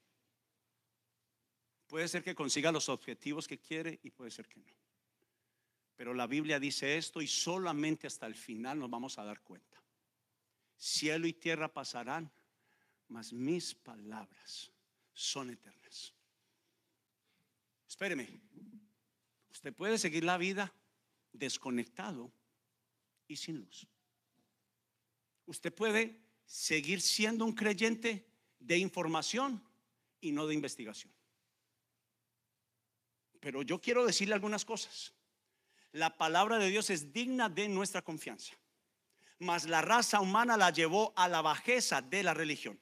Puede 1.87 2.09
ser 2.09 2.23
que 2.25 2.35
consiga 2.35 2.73
los 2.73 2.89
objetivos 2.89 3.47
que 3.47 3.59
quiere 3.59 4.01
y 4.03 4.11
puede 4.11 4.31
ser 4.31 4.49
que 4.49 4.61
no. 4.61 4.73
Pero 5.95 6.15
la 6.15 6.27
Biblia 6.27 6.59
dice 6.59 6.97
esto 6.97 7.21
y 7.21 7.27
solamente 7.27 8.07
hasta 8.07 8.27
el 8.27 8.35
final 8.35 8.79
nos 8.79 8.91
vamos 8.91 9.19
a 9.19 9.25
dar 9.25 9.41
cuenta. 9.43 9.83
Cielo 10.77 11.27
y 11.27 11.35
tierra 11.35 11.73
pasarán, 11.73 12.33
mas 13.09 13.33
mis 13.33 13.75
palabras 13.75 14.73
son 15.13 15.51
eternas. 15.51 16.15
Espéreme, 17.93 18.27
usted 19.51 19.75
puede 19.75 19.99
seguir 19.99 20.25
la 20.25 20.39
vida 20.39 20.73
desconectado 21.31 22.33
y 23.29 23.37
sin 23.37 23.59
luz. 23.59 23.87
Usted 25.45 25.75
puede 25.75 26.19
seguir 26.47 27.03
siendo 27.03 27.45
un 27.45 27.53
creyente 27.53 28.27
de 28.59 28.79
información 28.79 29.63
y 30.23 30.33
no 30.33 30.47
de 30.47 30.55
investigación. 30.55 31.13
Pero 33.41 33.61
yo 33.61 33.79
quiero 33.79 34.07
decirle 34.07 34.33
algunas 34.33 34.65
cosas. 34.65 35.13
La 35.93 36.17
palabra 36.17 36.59
de 36.59 36.71
Dios 36.71 36.89
es 36.89 37.13
digna 37.13 37.51
de 37.51 37.69
nuestra 37.69 38.01
confianza, 38.01 38.55
mas 39.39 39.67
la 39.67 39.83
raza 39.83 40.19
humana 40.23 40.57
la 40.57 40.71
llevó 40.71 41.13
a 41.15 41.29
la 41.29 41.43
bajeza 41.43 42.01
de 42.01 42.23
la 42.23 42.33
religión. 42.33 42.81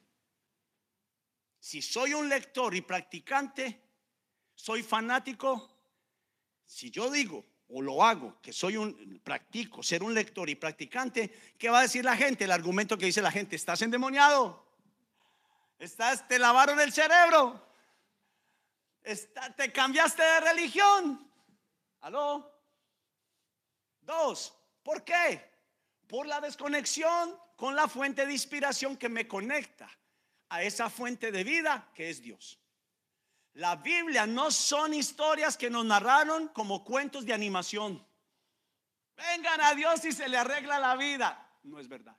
Si 1.59 1.83
soy 1.83 2.15
un 2.15 2.29
lector 2.29 2.77
y 2.77 2.81
practicante, 2.81 3.90
soy 4.61 4.83
fanático, 4.83 5.69
si 6.65 6.91
yo 6.91 7.11
digo 7.11 7.45
o 7.69 7.81
lo 7.81 8.05
hago, 8.05 8.41
que 8.43 8.53
soy 8.53 8.77
un 8.77 9.21
practico, 9.25 9.83
ser 9.83 10.03
un 10.03 10.13
lector 10.13 10.51
y 10.51 10.55
practicante, 10.55 11.55
¿qué 11.59 11.71
va 11.71 11.79
a 11.79 11.83
decir 11.83 12.05
la 12.05 12.17
gente? 12.17 12.45
El 12.45 12.53
argumento 12.53 12.99
que 12.99 13.07
dice 13.07 13.23
la 13.23 13.31
gente, 13.31 13.57
estás 13.57 13.81
endemoniado. 13.83 14.67
Estás, 15.79 16.27
te 16.29 16.39
lavaron 16.39 16.79
el 16.81 16.93
cerebro. 16.93 17.67
te 19.57 19.73
cambiaste 19.73 20.23
de 20.23 20.41
religión. 20.41 21.33
¿Aló? 22.01 22.53
Dos, 24.03 24.55
¿por 24.83 25.05
qué? 25.05 25.49
Por 26.07 26.27
la 26.27 26.41
desconexión 26.41 27.39
con 27.57 27.77
la 27.77 27.89
fuente 27.89 28.27
de 28.27 28.33
inspiración 28.33 28.97
que 28.97 29.09
me 29.09 29.27
conecta 29.27 29.89
a 30.49 30.63
esa 30.63 30.91
fuente 30.91 31.31
de 31.31 31.45
vida 31.45 31.91
que 31.95 32.11
es 32.11 32.21
Dios. 32.21 32.60
La 33.55 33.77
Biblia 33.77 34.27
no 34.27 34.51
son 34.51 34.95
historias 34.95 35.57
que 35.57 35.71
nos 35.71 35.85
narraron 35.85 36.49
como 36.49 36.85
cuentos 36.85 37.27
de 37.27 37.33
animación. 37.33 38.05
Vengan 39.17 39.61
a 39.61 39.75
Dios 39.75 40.05
y 40.05 40.13
se 40.13 40.29
le 40.29 40.37
arregla 40.37 40.79
la 40.79 40.97
vida. 40.97 41.59
No 41.65 41.79
es 41.79 41.89
verdad. 41.89 42.17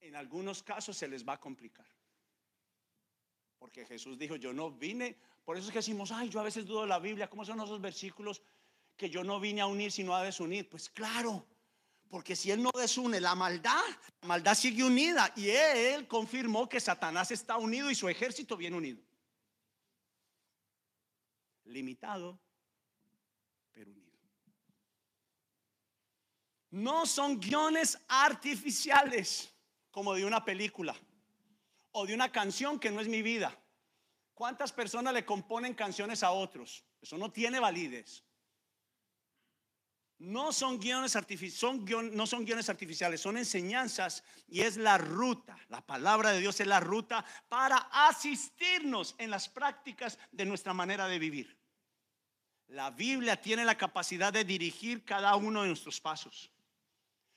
En 0.00 0.16
algunos 0.16 0.62
casos 0.62 0.96
se 0.96 1.08
les 1.08 1.26
va 1.26 1.34
a 1.34 1.40
complicar. 1.40 1.86
Porque 3.58 3.84
Jesús 3.84 4.18
dijo, 4.18 4.36
yo 4.36 4.52
no 4.52 4.70
vine, 4.70 5.16
por 5.44 5.56
eso 5.56 5.66
es 5.66 5.72
que 5.72 5.78
decimos, 5.78 6.10
ay, 6.12 6.28
yo 6.28 6.40
a 6.40 6.44
veces 6.44 6.66
dudo 6.66 6.82
de 6.82 6.88
la 6.88 6.98
Biblia, 6.98 7.28
¿cómo 7.28 7.44
son 7.44 7.60
esos 7.60 7.80
versículos 7.80 8.42
que 8.96 9.10
yo 9.10 9.24
no 9.24 9.40
vine 9.40 9.60
a 9.60 9.66
unir 9.66 9.92
sino 9.92 10.14
a 10.14 10.22
desunir? 10.22 10.68
Pues 10.68 10.88
claro, 10.90 11.46
porque 12.16 12.34
si 12.34 12.50
Él 12.50 12.62
no 12.62 12.70
desune 12.74 13.20
la 13.20 13.34
maldad, 13.34 13.84
la 14.22 14.28
maldad 14.28 14.54
sigue 14.54 14.82
unida. 14.82 15.30
Y 15.36 15.50
Él 15.50 16.08
confirmó 16.08 16.66
que 16.66 16.80
Satanás 16.80 17.30
está 17.30 17.58
unido 17.58 17.90
y 17.90 17.94
su 17.94 18.08
ejército 18.08 18.56
bien 18.56 18.72
unido. 18.72 19.02
Limitado, 21.64 22.40
pero 23.70 23.90
unido. 23.90 24.10
No 26.70 27.04
son 27.04 27.38
guiones 27.38 27.98
artificiales 28.08 29.52
como 29.90 30.14
de 30.14 30.24
una 30.24 30.42
película 30.42 30.96
o 31.92 32.06
de 32.06 32.14
una 32.14 32.32
canción 32.32 32.80
que 32.80 32.90
no 32.90 33.02
es 33.02 33.08
mi 33.08 33.20
vida. 33.20 33.54
¿Cuántas 34.32 34.72
personas 34.72 35.12
le 35.12 35.26
componen 35.26 35.74
canciones 35.74 36.22
a 36.22 36.30
otros? 36.30 36.82
Eso 36.98 37.18
no 37.18 37.30
tiene 37.30 37.60
validez. 37.60 38.24
No 40.18 40.50
son 40.50 40.78
guiones 40.78 41.14
artificiales, 41.14 41.82
no 42.12 42.26
son 42.26 42.44
guiones 42.44 42.70
artificiales, 42.70 43.20
son 43.20 43.36
enseñanzas 43.36 44.24
y 44.48 44.62
es 44.62 44.78
la 44.78 44.96
ruta. 44.96 45.58
La 45.68 45.84
palabra 45.84 46.32
de 46.32 46.40
Dios 46.40 46.58
es 46.60 46.66
la 46.66 46.80
ruta 46.80 47.24
para 47.48 47.76
asistirnos 47.92 49.14
en 49.18 49.30
las 49.30 49.48
prácticas 49.48 50.18
de 50.32 50.46
nuestra 50.46 50.72
manera 50.72 51.06
de 51.06 51.18
vivir. 51.18 51.56
La 52.68 52.90
Biblia 52.90 53.40
tiene 53.40 53.64
la 53.64 53.76
capacidad 53.76 54.32
de 54.32 54.44
dirigir 54.44 55.04
cada 55.04 55.36
uno 55.36 55.62
de 55.62 55.68
nuestros 55.68 56.00
pasos. 56.00 56.50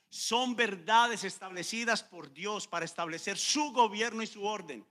Son 0.09 0.55
verdades 0.55 1.23
establecidas 1.23 2.01
por 2.01 2.33
Dios 2.33 2.65
para 2.65 2.85
establecer 2.85 3.37
su 3.37 3.71
gobierno 3.71 4.23
y 4.23 4.27
su 4.27 4.43
orden. 4.43 4.85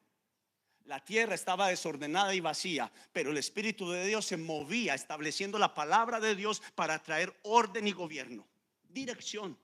La 0.88 1.04
tierra 1.04 1.34
estaba 1.34 1.68
desordenada 1.68 2.34
y 2.34 2.40
vacía, 2.40 2.90
pero 3.12 3.30
el 3.30 3.36
Espíritu 3.36 3.90
de 3.90 4.06
Dios 4.06 4.24
se 4.24 4.38
movía 4.38 4.94
estableciendo 4.94 5.58
la 5.58 5.74
palabra 5.74 6.18
de 6.18 6.34
Dios 6.34 6.62
para 6.74 6.98
traer 7.02 7.38
orden 7.42 7.86
y 7.86 7.92
gobierno, 7.92 8.48
dirección. 8.88 9.58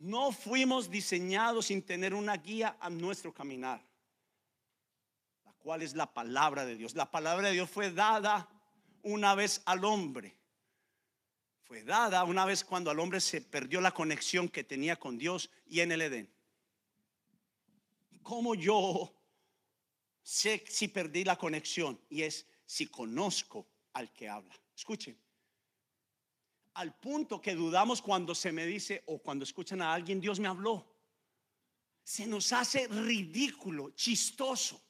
No 0.00 0.32
fuimos 0.32 0.90
diseñados 0.90 1.66
sin 1.66 1.82
tener 1.82 2.12
una 2.12 2.36
guía 2.38 2.76
a 2.80 2.90
nuestro 2.90 3.32
caminar, 3.32 3.80
la 5.44 5.52
cual 5.52 5.82
es 5.82 5.94
la 5.94 6.12
palabra 6.12 6.66
de 6.66 6.74
Dios. 6.74 6.96
La 6.96 7.08
palabra 7.08 7.46
de 7.46 7.54
Dios 7.54 7.70
fue 7.70 7.92
dada 7.92 8.48
una 9.02 9.36
vez 9.36 9.62
al 9.64 9.84
hombre. 9.84 10.36
Fue 11.62 11.84
dada 11.84 12.24
una 12.24 12.44
vez 12.46 12.64
cuando 12.64 12.90
al 12.90 12.98
hombre 12.98 13.20
se 13.20 13.42
perdió 13.42 13.80
la 13.80 13.94
conexión 13.94 14.48
que 14.48 14.64
tenía 14.64 14.96
con 14.96 15.18
Dios 15.18 15.50
y 15.66 15.82
en 15.82 15.92
el 15.92 16.02
Edén. 16.02 16.41
¿Cómo 18.22 18.54
yo 18.54 19.12
sé 20.22 20.64
si 20.68 20.88
perdí 20.88 21.24
la 21.24 21.36
conexión? 21.36 22.00
Y 22.08 22.22
es 22.22 22.46
si 22.64 22.86
conozco 22.86 23.68
al 23.92 24.12
que 24.12 24.28
habla. 24.28 24.54
Escuchen. 24.74 25.18
Al 26.74 26.98
punto 26.98 27.40
que 27.40 27.54
dudamos 27.54 28.00
cuando 28.00 28.34
se 28.34 28.50
me 28.50 28.64
dice 28.64 29.02
o 29.06 29.18
cuando 29.18 29.44
escuchan 29.44 29.82
a 29.82 29.92
alguien, 29.92 30.20
Dios 30.20 30.40
me 30.40 30.48
habló. 30.48 30.86
Se 32.02 32.26
nos 32.26 32.52
hace 32.52 32.88
ridículo, 32.88 33.90
chistoso 33.90 34.82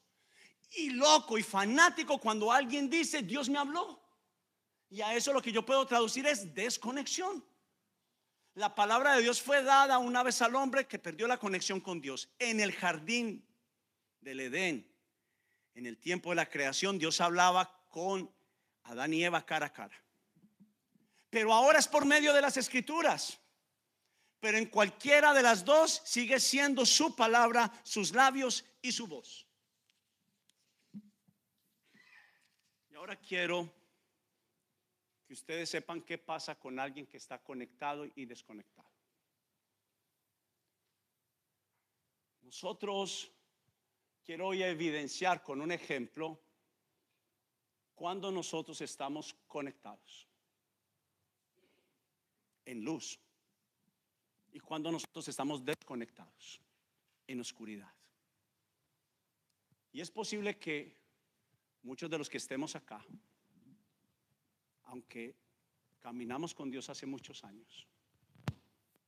y 0.75 0.91
loco 0.91 1.37
y 1.37 1.43
fanático 1.43 2.17
cuando 2.17 2.51
alguien 2.51 2.89
dice, 2.89 3.21
Dios 3.21 3.49
me 3.49 3.57
habló. 3.57 4.01
Y 4.89 5.01
a 5.01 5.15
eso 5.15 5.33
lo 5.33 5.41
que 5.41 5.51
yo 5.51 5.65
puedo 5.65 5.85
traducir 5.85 6.25
es 6.25 6.53
desconexión. 6.53 7.43
La 8.55 8.75
palabra 8.75 9.15
de 9.15 9.23
Dios 9.23 9.41
fue 9.41 9.63
dada 9.63 9.97
una 9.97 10.21
vez 10.21 10.41
al 10.41 10.55
hombre 10.55 10.85
que 10.85 10.99
perdió 10.99 11.27
la 11.27 11.39
conexión 11.39 11.81
con 11.81 11.99
Dios. 11.99 12.29
En 12.37 12.59
el 12.59 12.71
jardín 12.71 13.43
del 14.21 14.41
Edén, 14.41 14.87
en 15.73 15.87
el 15.87 15.97
tiempo 15.97 16.29
de 16.29 16.35
la 16.35 16.49
creación, 16.49 16.99
Dios 16.99 17.19
hablaba 17.19 17.83
con 17.89 18.31
Adán 18.83 19.13
y 19.13 19.23
Eva 19.23 19.43
cara 19.45 19.67
a 19.67 19.73
cara. 19.73 19.99
Pero 21.31 21.51
ahora 21.51 21.79
es 21.79 21.87
por 21.87 22.05
medio 22.05 22.31
de 22.31 22.41
las 22.41 22.57
escrituras. 22.57 23.39
Pero 24.39 24.57
en 24.57 24.67
cualquiera 24.67 25.33
de 25.33 25.41
las 25.41 25.65
dos 25.65 26.03
sigue 26.05 26.39
siendo 26.39 26.85
su 26.85 27.15
palabra, 27.15 27.71
sus 27.81 28.13
labios 28.13 28.63
y 28.83 28.91
su 28.91 29.07
voz. 29.07 29.47
Y 32.91 32.95
ahora 32.95 33.15
quiero 33.15 33.73
ustedes 35.33 35.69
sepan 35.69 36.01
qué 36.01 36.17
pasa 36.17 36.57
con 36.59 36.79
alguien 36.79 37.05
que 37.05 37.17
está 37.17 37.37
conectado 37.43 38.05
y 38.15 38.25
desconectado. 38.25 38.89
Nosotros 42.41 43.31
quiero 44.23 44.47
hoy 44.47 44.63
evidenciar 44.63 45.41
con 45.41 45.59
un 45.59 45.71
ejemplo 45.71 46.39
cuando 47.95 48.31
nosotros 48.31 48.79
estamos 48.81 49.33
conectados 49.47 50.27
en 52.65 52.83
luz 52.83 53.19
y 54.51 54.59
cuando 54.59 54.91
nosotros 54.91 55.27
estamos 55.27 55.65
desconectados 55.65 56.61
en 57.27 57.39
oscuridad. 57.39 57.91
Y 59.91 60.01
es 60.01 60.11
posible 60.11 60.57
que 60.57 60.95
muchos 61.81 62.09
de 62.09 62.17
los 62.17 62.29
que 62.29 62.37
estemos 62.37 62.75
acá 62.75 63.05
aunque 64.85 65.35
caminamos 65.99 66.53
con 66.53 66.69
Dios 66.69 66.89
hace 66.89 67.05
muchos 67.05 67.43
años, 67.43 67.87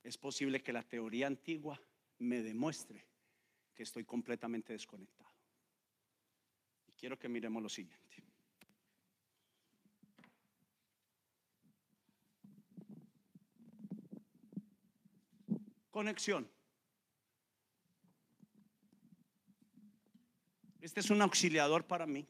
es 0.03 0.17
posible 0.17 0.61
que 0.61 0.73
la 0.73 0.83
teoría 0.83 1.27
antigua 1.27 1.81
me 2.19 2.41
demuestre 2.41 3.05
que 3.73 3.83
estoy 3.83 4.05
completamente 4.05 4.73
desconectado. 4.73 5.31
Y 6.88 6.93
quiero 6.93 7.17
que 7.17 7.27
miremos 7.27 7.61
lo 7.61 7.69
siguiente. 7.69 8.23
Conexión. 15.89 16.49
Este 20.81 20.99
es 20.99 21.09
un 21.09 21.21
auxiliador 21.21 21.85
para 21.85 22.05
mí 22.05 22.27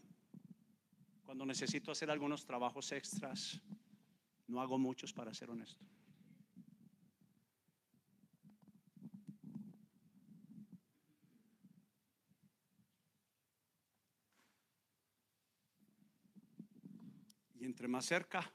cuando 1.36 1.48
necesito 1.48 1.92
hacer 1.92 2.10
algunos 2.10 2.46
trabajos 2.46 2.94
extras, 2.94 3.60
no 4.48 4.62
hago 4.62 4.78
muchos 4.78 5.12
para 5.12 5.34
ser 5.34 5.50
honesto. 5.50 5.84
Y 17.56 17.66
entre 17.66 17.90
más 17.90 18.06
cerca, 18.06 18.50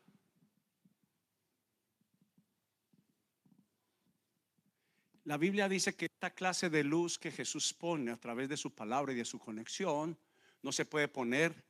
La 5.24 5.36
Biblia 5.36 5.68
dice 5.68 5.94
que 5.94 6.06
esta 6.06 6.30
clase 6.30 6.70
de 6.70 6.82
luz 6.82 7.18
que 7.18 7.30
Jesús 7.30 7.74
pone 7.74 8.10
a 8.10 8.16
través 8.16 8.48
de 8.48 8.56
su 8.56 8.74
palabra 8.74 9.12
y 9.12 9.16
de 9.16 9.26
su 9.26 9.38
conexión 9.38 10.18
no 10.62 10.72
se 10.72 10.86
puede 10.86 11.08
poner 11.08 11.69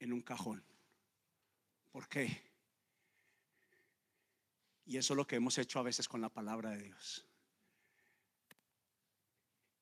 en 0.00 0.12
un 0.12 0.22
cajón. 0.22 0.64
¿Por 1.92 2.08
qué? 2.08 2.42
Y 4.86 4.96
eso 4.96 5.12
es 5.12 5.16
lo 5.16 5.26
que 5.26 5.36
hemos 5.36 5.56
hecho 5.58 5.78
a 5.78 5.84
veces 5.84 6.08
con 6.08 6.20
la 6.20 6.30
palabra 6.30 6.70
de 6.70 6.82
Dios. 6.82 7.24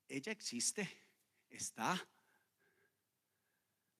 Ella 0.09 0.33
existe, 0.33 0.89
está, 1.49 2.07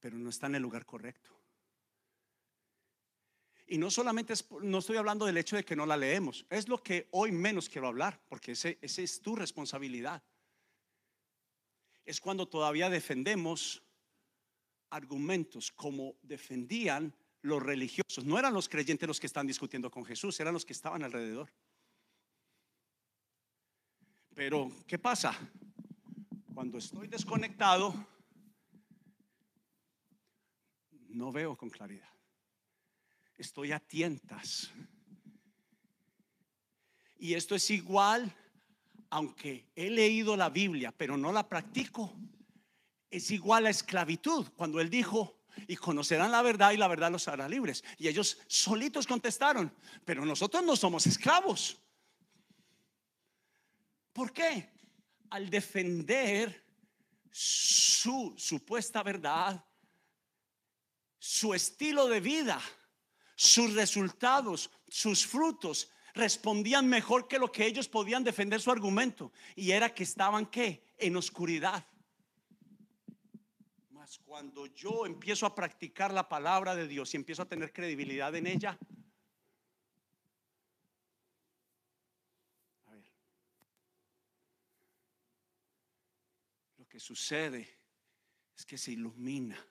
pero 0.01 0.19
no 0.19 0.31
está 0.31 0.47
en 0.47 0.57
el 0.57 0.62
lugar 0.62 0.85
correcto. 0.85 1.31
Y 3.66 3.77
no 3.77 3.91
solamente 3.91 4.33
no 4.62 4.79
estoy 4.79 4.97
hablando 4.97 5.27
del 5.27 5.37
hecho 5.37 5.57
de 5.57 5.64
que 5.64 5.77
no 5.77 5.85
la 5.85 5.97
leemos, 5.97 6.47
es 6.49 6.69
lo 6.69 6.83
que 6.83 7.09
hoy 7.11 7.33
menos 7.33 7.69
quiero 7.69 7.89
hablar, 7.89 8.19
porque 8.29 8.53
ese, 8.53 8.79
esa 8.81 9.03
es 9.03 9.21
tu 9.21 9.37
responsabilidad. 9.37 10.23
Es 12.07 12.21
cuando 12.21 12.49
todavía 12.49 12.89
defendemos 12.89 13.83
argumentos 14.91 15.72
como 15.72 16.16
defendían 16.22 17.14
los 17.43 17.62
religiosos. 17.62 18.24
No 18.24 18.39
eran 18.39 18.55
los 18.55 18.68
creyentes 18.68 19.07
los 19.07 19.20
que 19.20 19.26
están 19.26 19.47
discutiendo 19.47 19.91
con 19.91 20.05
Jesús, 20.05 20.39
eran 20.41 20.55
los 20.55 20.64
que 20.64 20.72
estaban 20.72 21.03
alrededor. 21.03 21.51
Pero, 24.34 24.70
¿qué 24.86 24.99
pasa? 24.99 25.36
Cuando 26.55 26.78
estoy 26.78 27.09
desconectado, 27.09 27.95
no 31.09 31.32
veo 31.32 31.57
con 31.57 31.70
claridad. 31.70 32.09
Estoy 33.36 33.72
a 33.72 33.80
tientas. 33.80 34.70
Y 37.18 37.34
esto 37.34 37.55
es 37.55 37.68
igual, 37.70 38.32
aunque 39.11 39.66
he 39.74 39.91
leído 39.91 40.36
la 40.36 40.51
Biblia, 40.51 40.93
pero 40.97 41.16
no 41.16 41.32
la 41.32 41.49
practico. 41.49 42.12
Es 43.11 43.31
igual 43.31 43.67
a 43.67 43.71
esclavitud. 43.71 44.47
Cuando 44.57 44.81
él 44.81 44.91
dijo, 44.91 45.39
y 45.67 45.77
conocerán 45.77 46.31
la 46.31 46.43
verdad 46.43 46.73
y 46.73 46.77
la 46.77 46.89
verdad 46.89 47.11
los 47.11 47.27
hará 47.29 47.49
libres. 47.49 47.83
Y 47.99 48.09
ellos 48.09 48.39
solitos 48.47 49.07
contestaron, 49.07 49.75
pero 50.05 50.25
nosotros 50.25 50.63
no 50.63 50.77
somos 50.77 51.07
esclavos. 51.07 51.79
¿Por 54.13 54.33
qué? 54.33 54.71
Al 55.31 55.51
defender 55.51 56.65
su 57.31 58.35
supuesta 58.37 59.03
verdad, 59.03 59.65
su 61.19 61.55
estilo 61.55 62.09
de 62.09 62.21
vida, 62.21 62.61
sus 63.37 63.75
resultados, 63.75 64.71
sus 64.89 65.27
frutos, 65.27 65.91
respondían 66.15 66.89
mejor 66.89 67.29
que 67.29 67.39
lo 67.39 67.53
que 67.53 67.67
ellos 67.67 67.89
podían 67.89 68.25
defender 68.25 68.61
su 68.61 68.71
argumento. 68.71 69.33
Y 69.55 69.71
era 69.71 69.95
que 69.95 70.03
estaban 70.03 70.47
qué? 70.47 70.85
En 70.99 71.17
oscuridad. 71.17 71.87
Cuando 74.25 74.67
yo 74.67 75.05
empiezo 75.05 75.45
a 75.47 75.55
practicar 75.55 76.13
la 76.13 76.29
palabra 76.29 76.75
de 76.75 76.89
Dios 76.89 77.13
y 77.13 77.17
empiezo 77.19 77.43
a 77.43 77.49
tener 77.49 77.73
credibilidad 77.73 78.35
en 78.35 78.47
ella, 78.47 78.79
que 86.89 86.99
sucede 86.99 87.79
es 88.57 88.65
que 88.65 88.79
se 88.79 88.93
ilumina. 88.93 89.63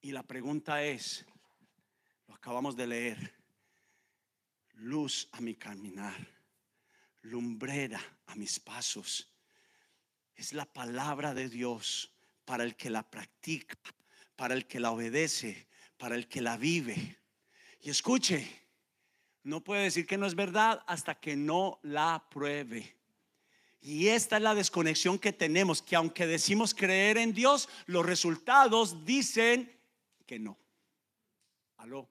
Y 0.00 0.10
la 0.12 0.22
pregunta 0.24 0.82
es, 0.82 1.24
lo 2.26 2.34
acabamos 2.34 2.76
de 2.76 2.86
leer, 2.86 3.34
luz 4.74 5.28
a 5.32 5.40
mi 5.40 5.54
caminar, 5.54 6.26
lumbrera 7.22 8.00
a 8.26 8.34
mis 8.34 8.58
pasos. 8.58 9.32
Es 10.34 10.52
la 10.52 10.70
palabra 10.70 11.34
de 11.34 11.48
Dios 11.48 12.11
para 12.44 12.64
el 12.64 12.76
que 12.76 12.90
la 12.90 13.02
practica, 13.02 13.78
para 14.36 14.54
el 14.54 14.66
que 14.66 14.80
la 14.80 14.90
obedece, 14.90 15.66
para 15.96 16.14
el 16.14 16.28
que 16.28 16.40
la 16.40 16.56
vive. 16.56 17.18
Y 17.80 17.90
escuche, 17.90 18.62
no 19.44 19.62
puede 19.62 19.84
decir 19.84 20.06
que 20.06 20.18
no 20.18 20.26
es 20.26 20.34
verdad 20.34 20.82
hasta 20.86 21.14
que 21.14 21.36
no 21.36 21.80
la 21.82 22.24
pruebe. 22.30 22.96
Y 23.80 24.08
esta 24.08 24.36
es 24.36 24.42
la 24.42 24.54
desconexión 24.54 25.18
que 25.18 25.32
tenemos, 25.32 25.82
que 25.82 25.96
aunque 25.96 26.26
decimos 26.26 26.74
creer 26.74 27.18
en 27.18 27.34
Dios, 27.34 27.68
los 27.86 28.06
resultados 28.06 29.04
dicen 29.04 29.76
que 30.26 30.38
no. 30.38 30.56
Aló. 31.78 32.08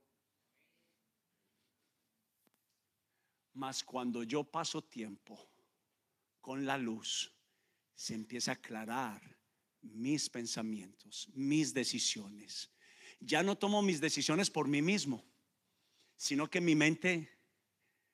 Mas 3.54 3.84
cuando 3.84 4.24
yo 4.24 4.44
paso 4.44 4.84
tiempo 4.84 5.40
con 6.42 6.66
la 6.66 6.78
luz, 6.78 7.32
se 7.96 8.16
empieza 8.16 8.52
a 8.52 8.56
aclarar 8.56 9.41
mis 9.82 10.30
pensamientos, 10.30 11.30
mis 11.34 11.74
decisiones. 11.74 12.72
Ya 13.20 13.44
no 13.44 13.58
tomo 13.58 13.82
mis 13.82 14.02
decisiones 14.02 14.50
por 14.50 14.68
mí 14.68 14.82
mismo, 14.82 15.24
sino 16.18 16.50
que 16.50 16.62
mi 16.62 16.76
mente 16.76 17.30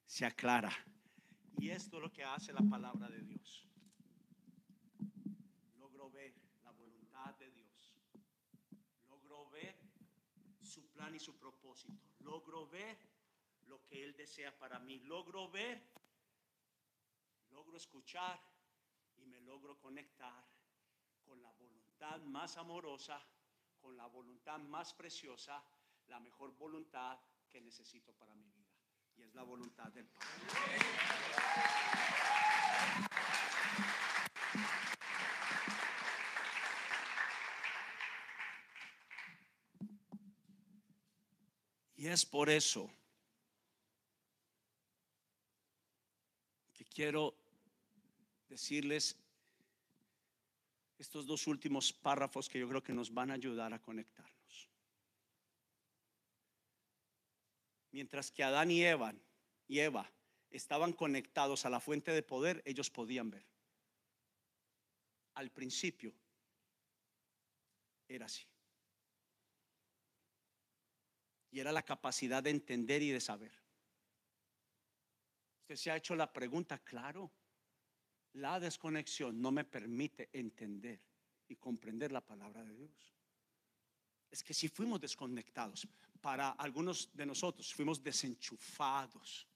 se 0.05 0.26
aclara 0.26 0.76
y 1.59 1.72
esto 1.72 1.97
es 1.97 2.03
lo 2.03 2.13
que 2.13 2.24
hace 2.24 2.53
la 2.53 2.61
palabra 2.61 3.09
de 3.09 3.20
Dios. 3.22 3.68
Logro 5.78 6.11
ver 6.11 6.36
la 6.63 6.72
voluntad 6.72 7.34
de 7.36 7.49
Dios. 7.49 7.95
Logro 9.07 9.49
ver 9.49 9.76
su 10.61 10.88
plan 10.91 11.15
y 11.15 11.20
su 11.20 11.36
propósito. 11.36 11.99
Logro 12.20 12.68
ver 12.68 12.97
lo 13.65 13.84
que 13.86 14.03
Él 14.03 14.15
desea 14.15 14.55
para 14.55 14.78
mí. 14.78 14.99
Logro 14.99 15.49
ver, 15.49 15.82
logro 17.49 17.76
escuchar 17.76 18.39
y 19.15 19.26
me 19.26 19.41
logro 19.41 19.80
conectar 19.80 20.45
con 21.28 21.41
la 21.41 21.51
voluntad 21.51 22.21
más 22.21 22.57
amorosa, 22.57 23.21
con 23.82 23.97
la 23.97 24.07
voluntad 24.07 24.59
más 24.59 24.93
preciosa, 24.93 25.61
la 26.07 26.19
mejor 26.19 26.55
voluntad 26.55 27.19
que 27.49 27.59
necesito 27.59 28.13
para 28.13 28.34
mi 28.34 28.47
vida 28.49 28.67
y 29.17 29.23
es 29.23 29.34
la 29.34 29.43
voluntad 29.43 29.91
del 29.91 30.07
Padre. 30.07 30.78
Y 41.95 42.07
es 42.07 42.25
por 42.25 42.49
eso 42.49 42.89
que 46.73 46.86
quiero 46.86 47.36
decirles 48.47 49.17
estos 50.98 51.26
dos 51.26 51.48
últimos 51.48 51.93
párrafos 51.93 52.50
que 52.50 52.60
yo 52.60 52.68
creo 52.68 52.84
que 52.84 52.93
nos 52.93 53.14
van 53.14 53.32
a 53.32 53.36
ayudar 53.36 53.74
a 53.74 53.82
conectar. 53.82 54.30
Mientras 57.91 58.32
que 58.32 58.43
Adán 58.43 58.70
y 58.72 58.84
Eva, 58.84 59.14
y 59.68 59.80
Eva 59.80 60.12
estaban 60.50 60.93
conectados 60.93 61.66
a 61.66 61.70
la 61.70 61.80
fuente 61.80 62.12
de 62.12 62.24
poder, 62.24 62.62
ellos 62.66 62.89
podían 62.89 63.30
ver. 63.30 63.45
Al 65.36 65.52
principio 65.52 66.14
era 68.08 68.26
así. 68.26 68.45
Y 71.52 71.60
era 71.60 71.72
la 71.72 71.84
capacidad 71.84 72.43
de 72.43 72.50
entender 72.50 73.02
y 73.02 73.12
de 73.12 73.22
saber. 73.22 73.52
Usted 75.62 75.76
se 75.76 75.91
ha 75.91 75.98
hecho 75.98 76.16
la 76.16 76.32
pregunta, 76.32 76.78
claro, 76.80 77.32
la 78.38 78.60
desconexión 78.60 79.42
no 79.42 79.52
me 79.52 79.64
permite 79.64 80.30
entender 80.34 81.02
y 81.48 81.56
comprender 81.56 82.12
la 82.12 82.22
palabra 82.22 82.64
de 82.64 82.76
Dios. 82.76 83.14
Es 84.30 84.44
que 84.44 84.54
si 84.54 84.68
fuimos 84.68 85.02
desconectados, 85.02 85.88
para 86.22 86.52
algunos 86.52 87.10
de 87.14 87.26
nosotros 87.26 87.74
fuimos 87.74 88.04
desenchufados. 88.04 89.48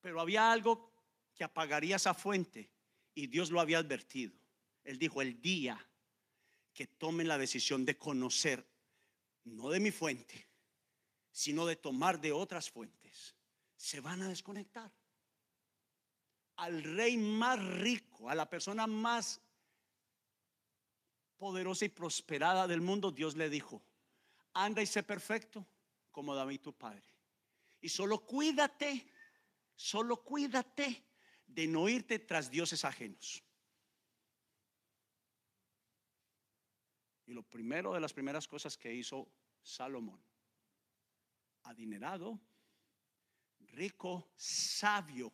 Pero 0.00 0.20
había 0.20 0.50
algo 0.52 0.92
que 1.34 1.44
apagaría 1.44 1.96
esa 1.96 2.14
fuente 2.14 2.70
y 3.14 3.26
Dios 3.26 3.50
lo 3.50 3.60
había 3.60 3.78
advertido. 3.78 4.32
Él 4.84 4.98
dijo, 4.98 5.22
el 5.22 5.40
día 5.40 5.78
que 6.72 6.86
tomen 6.86 7.28
la 7.28 7.38
decisión 7.38 7.84
de 7.84 7.98
conocer, 7.98 8.64
no 9.44 9.70
de 9.70 9.80
mi 9.80 9.90
fuente, 9.90 10.46
sino 11.32 11.66
de 11.66 11.76
tomar 11.76 12.20
de 12.20 12.32
otras 12.32 12.70
fuentes, 12.70 13.34
se 13.76 14.00
van 14.00 14.22
a 14.22 14.28
desconectar. 14.28 14.99
Al 16.60 16.82
rey 16.82 17.16
más 17.16 17.58
rico, 17.58 18.28
a 18.28 18.34
la 18.34 18.48
persona 18.48 18.86
más 18.86 19.40
poderosa 21.38 21.86
y 21.86 21.88
prosperada 21.88 22.68
del 22.68 22.82
mundo, 22.82 23.10
Dios 23.10 23.34
le 23.34 23.48
dijo, 23.48 23.82
anda 24.52 24.82
y 24.82 24.86
sé 24.86 25.02
perfecto 25.02 25.66
como 26.10 26.34
David 26.34 26.60
tu 26.60 26.74
padre. 26.74 27.08
Y 27.80 27.88
solo 27.88 28.18
cuídate, 28.18 29.10
solo 29.74 30.22
cuídate 30.22 31.02
de 31.46 31.66
no 31.66 31.88
irte 31.88 32.18
tras 32.18 32.50
dioses 32.50 32.84
ajenos. 32.84 33.42
Y 37.24 37.32
lo 37.32 37.42
primero 37.42 37.94
de 37.94 38.00
las 38.00 38.12
primeras 38.12 38.46
cosas 38.46 38.76
que 38.76 38.92
hizo 38.92 39.26
Salomón, 39.62 40.22
adinerado, 41.62 42.38
rico, 43.60 44.30
sabio, 44.36 45.32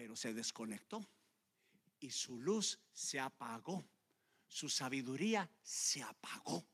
pero 0.00 0.16
se 0.16 0.32
desconectó 0.32 1.06
y 2.00 2.10
su 2.10 2.40
luz 2.40 2.80
se 2.90 3.20
apagó, 3.20 3.84
su 4.48 4.70
sabiduría 4.70 5.46
se 5.62 6.02
apagó. 6.02 6.66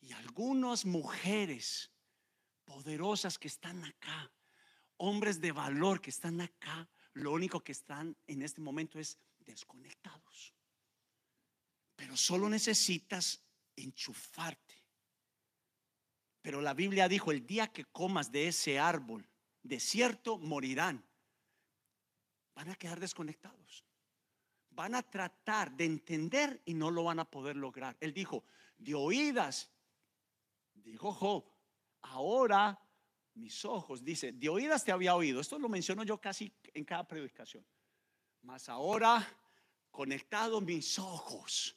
Y 0.00 0.12
algunas 0.12 0.86
mujeres 0.86 1.90
poderosas 2.64 3.38
que 3.38 3.48
están 3.48 3.84
acá, 3.84 4.32
hombres 4.96 5.38
de 5.38 5.52
valor 5.52 6.00
que 6.00 6.08
están 6.08 6.40
acá, 6.40 6.88
lo 7.12 7.30
único 7.30 7.62
que 7.62 7.72
están 7.72 8.16
en 8.26 8.40
este 8.40 8.62
momento 8.62 8.98
es 8.98 9.18
desconectados. 9.40 10.54
Pero 11.94 12.16
solo 12.16 12.48
necesitas 12.48 13.42
enchufarte. 13.76 14.82
Pero 16.40 16.62
la 16.62 16.72
Biblia 16.72 17.06
dijo, 17.06 17.32
el 17.32 17.46
día 17.46 17.70
que 17.70 17.84
comas 17.84 18.32
de 18.32 18.48
ese 18.48 18.78
árbol, 18.78 19.28
de 19.62 19.78
cierto 19.78 20.38
morirán. 20.38 21.04
Van 22.58 22.70
a 22.70 22.74
quedar 22.74 22.98
desconectados. 22.98 23.84
Van 24.70 24.96
a 24.96 25.02
tratar 25.02 25.70
de 25.70 25.84
entender 25.84 26.60
y 26.64 26.74
no 26.74 26.90
lo 26.90 27.04
van 27.04 27.20
a 27.20 27.24
poder 27.24 27.54
lograr. 27.54 27.96
Él 28.00 28.12
dijo, 28.12 28.42
de 28.76 28.96
oídas 28.96 29.70
Dijo 30.74 31.12
Job, 31.12 31.44
ahora 32.02 32.76
mis 33.34 33.64
ojos, 33.64 34.02
dice, 34.02 34.32
de 34.32 34.48
oídas 34.48 34.84
te 34.84 34.90
había 34.90 35.14
oído. 35.14 35.40
Esto 35.40 35.56
lo 35.56 35.68
menciono 35.68 36.02
yo 36.02 36.20
casi 36.20 36.52
en 36.74 36.84
cada 36.84 37.06
predicación. 37.06 37.64
Mas 38.42 38.68
ahora 38.68 39.24
conectado 39.92 40.60
mis 40.60 40.98
ojos. 40.98 41.76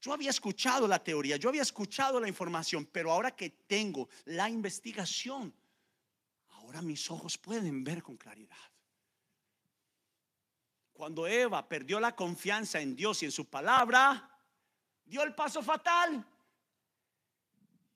Yo 0.00 0.14
había 0.14 0.30
escuchado 0.30 0.88
la 0.88 1.02
teoría, 1.02 1.36
yo 1.36 1.50
había 1.50 1.62
escuchado 1.62 2.18
la 2.18 2.28
información, 2.28 2.86
pero 2.86 3.10
ahora 3.10 3.34
que 3.34 3.50
tengo 3.50 4.08
la 4.24 4.48
investigación, 4.48 5.54
ahora 6.48 6.80
mis 6.80 7.10
ojos 7.10 7.36
pueden 7.36 7.84
ver 7.84 8.02
con 8.02 8.16
claridad. 8.16 8.73
Cuando 10.94 11.26
Eva 11.26 11.68
perdió 11.68 11.98
la 11.98 12.14
confianza 12.14 12.80
en 12.80 12.94
Dios 12.94 13.20
y 13.22 13.26
en 13.26 13.32
su 13.32 13.44
palabra, 13.44 14.30
dio 15.04 15.24
el 15.24 15.34
paso 15.34 15.60
fatal. 15.60 16.24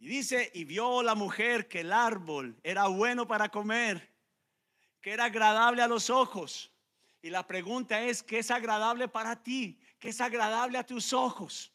Y 0.01 0.09
dice, 0.09 0.51
y 0.53 0.65
vio 0.65 1.03
la 1.05 1.15
mujer 1.15 1.69
que 1.69 1.81
el 1.81 1.93
árbol 1.93 2.59
era 2.63 2.89
bueno 2.89 3.27
para 3.27 3.49
comer, 3.49 4.13
que 5.01 5.13
era 5.13 5.27
agradable 5.27 5.81
a 5.81 5.89
los 5.89 6.11
ojos. 6.11 6.73
Y 7.23 7.31
la 7.31 7.47
pregunta 7.47 8.01
es, 8.03 8.23
¿qué 8.23 8.41
es 8.41 8.51
agradable 8.51 9.07
para 9.07 9.41
ti? 9.43 9.81
¿Qué 10.01 10.09
es 10.09 10.21
agradable 10.21 10.77
a 10.77 10.87
tus 10.87 11.13
ojos? 11.13 11.73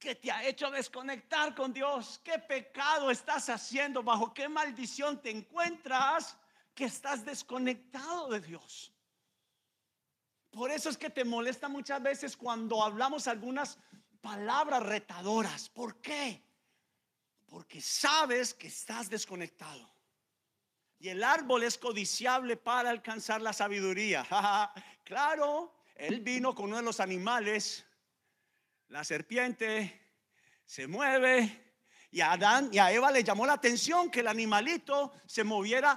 ¿Qué 0.00 0.16
te 0.16 0.32
ha 0.32 0.44
hecho 0.44 0.68
desconectar 0.70 1.54
con 1.54 1.72
Dios? 1.72 2.20
¿Qué 2.24 2.40
pecado 2.40 3.10
estás 3.10 3.48
haciendo? 3.48 4.02
¿Bajo 4.02 4.34
qué 4.34 4.48
maldición 4.48 5.20
te 5.22 5.30
encuentras 5.30 6.36
que 6.74 6.84
estás 6.84 7.24
desconectado 7.24 8.28
de 8.30 8.40
Dios? 8.40 8.92
Por 10.58 10.72
eso 10.72 10.90
es 10.90 10.98
que 10.98 11.08
te 11.08 11.24
molesta 11.24 11.68
muchas 11.68 12.02
veces 12.02 12.36
cuando 12.36 12.82
hablamos 12.82 13.28
algunas 13.28 13.78
palabras 14.20 14.82
retadoras. 14.82 15.68
¿Por 15.68 16.00
qué? 16.00 16.42
Porque 17.46 17.80
sabes 17.80 18.54
que 18.54 18.66
estás 18.66 19.08
desconectado. 19.08 19.88
Y 20.98 21.10
el 21.10 21.22
árbol 21.22 21.62
es 21.62 21.78
codiciable 21.78 22.56
para 22.56 22.90
alcanzar 22.90 23.40
la 23.40 23.52
sabiduría. 23.52 24.26
claro, 25.04 25.76
él 25.94 26.22
vino 26.22 26.56
con 26.56 26.64
uno 26.64 26.78
de 26.78 26.82
los 26.82 26.98
animales, 26.98 27.86
la 28.88 29.04
serpiente, 29.04 30.10
se 30.64 30.88
mueve. 30.88 31.76
Y 32.10 32.20
a 32.20 32.32
Adán 32.32 32.70
y 32.72 32.78
a 32.78 32.90
Eva 32.90 33.12
le 33.12 33.22
llamó 33.22 33.46
la 33.46 33.52
atención 33.52 34.10
que 34.10 34.20
el 34.20 34.26
animalito 34.26 35.12
se 35.24 35.44
moviera 35.44 35.96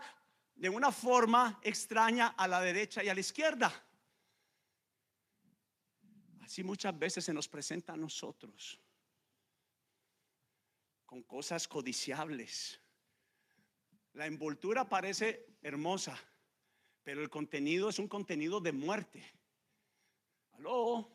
de 0.53 0.69
una 0.69 0.91
forma 0.91 1.59
extraña 1.63 2.35
a 2.37 2.47
la 2.47 2.61
derecha 2.61 3.03
y 3.03 3.09
a 3.09 3.15
la 3.15 3.21
izquierda. 3.21 3.73
Así 6.51 6.65
muchas 6.65 6.99
veces 6.99 7.23
se 7.23 7.33
nos 7.33 7.47
presenta 7.47 7.93
a 7.93 7.95
nosotros 7.95 8.77
con 11.05 11.23
cosas 11.23 11.65
codiciables. 11.65 12.77
La 14.11 14.25
envoltura 14.25 14.89
parece 14.89 15.47
hermosa, 15.61 16.19
pero 17.05 17.21
el 17.21 17.29
contenido 17.29 17.87
es 17.87 17.99
un 17.99 18.09
contenido 18.09 18.59
de 18.59 18.73
muerte. 18.73 19.23
Aló. 20.51 21.09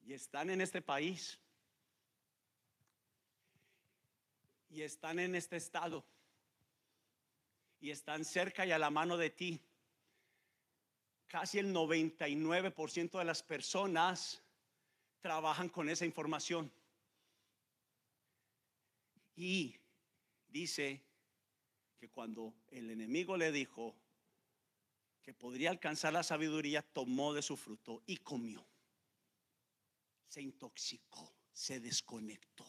Y 0.00 0.14
están 0.14 0.48
en 0.48 0.62
este 0.62 0.80
país. 0.80 1.38
Y 4.70 4.80
están 4.80 5.18
en 5.18 5.34
este 5.34 5.58
estado. 5.58 6.06
Y 7.80 7.90
están 7.90 8.24
cerca 8.24 8.64
y 8.64 8.72
a 8.72 8.78
la 8.78 8.88
mano 8.88 9.18
de 9.18 9.28
ti. 9.28 9.60
Casi 11.28 11.58
el 11.58 11.74
99% 11.74 13.18
de 13.18 13.24
las 13.24 13.42
personas 13.42 14.42
trabajan 15.20 15.68
con 15.68 15.90
esa 15.90 16.06
información. 16.06 16.72
Y 19.36 19.76
dice 20.48 21.02
que 21.98 22.08
cuando 22.08 22.54
el 22.70 22.90
enemigo 22.90 23.36
le 23.36 23.52
dijo 23.52 23.94
que 25.22 25.34
podría 25.34 25.68
alcanzar 25.68 26.14
la 26.14 26.22
sabiduría, 26.22 26.80
tomó 26.80 27.34
de 27.34 27.42
su 27.42 27.58
fruto 27.58 28.02
y 28.06 28.16
comió. 28.16 28.66
Se 30.26 30.40
intoxicó, 30.40 31.34
se 31.52 31.78
desconectó. 31.78 32.64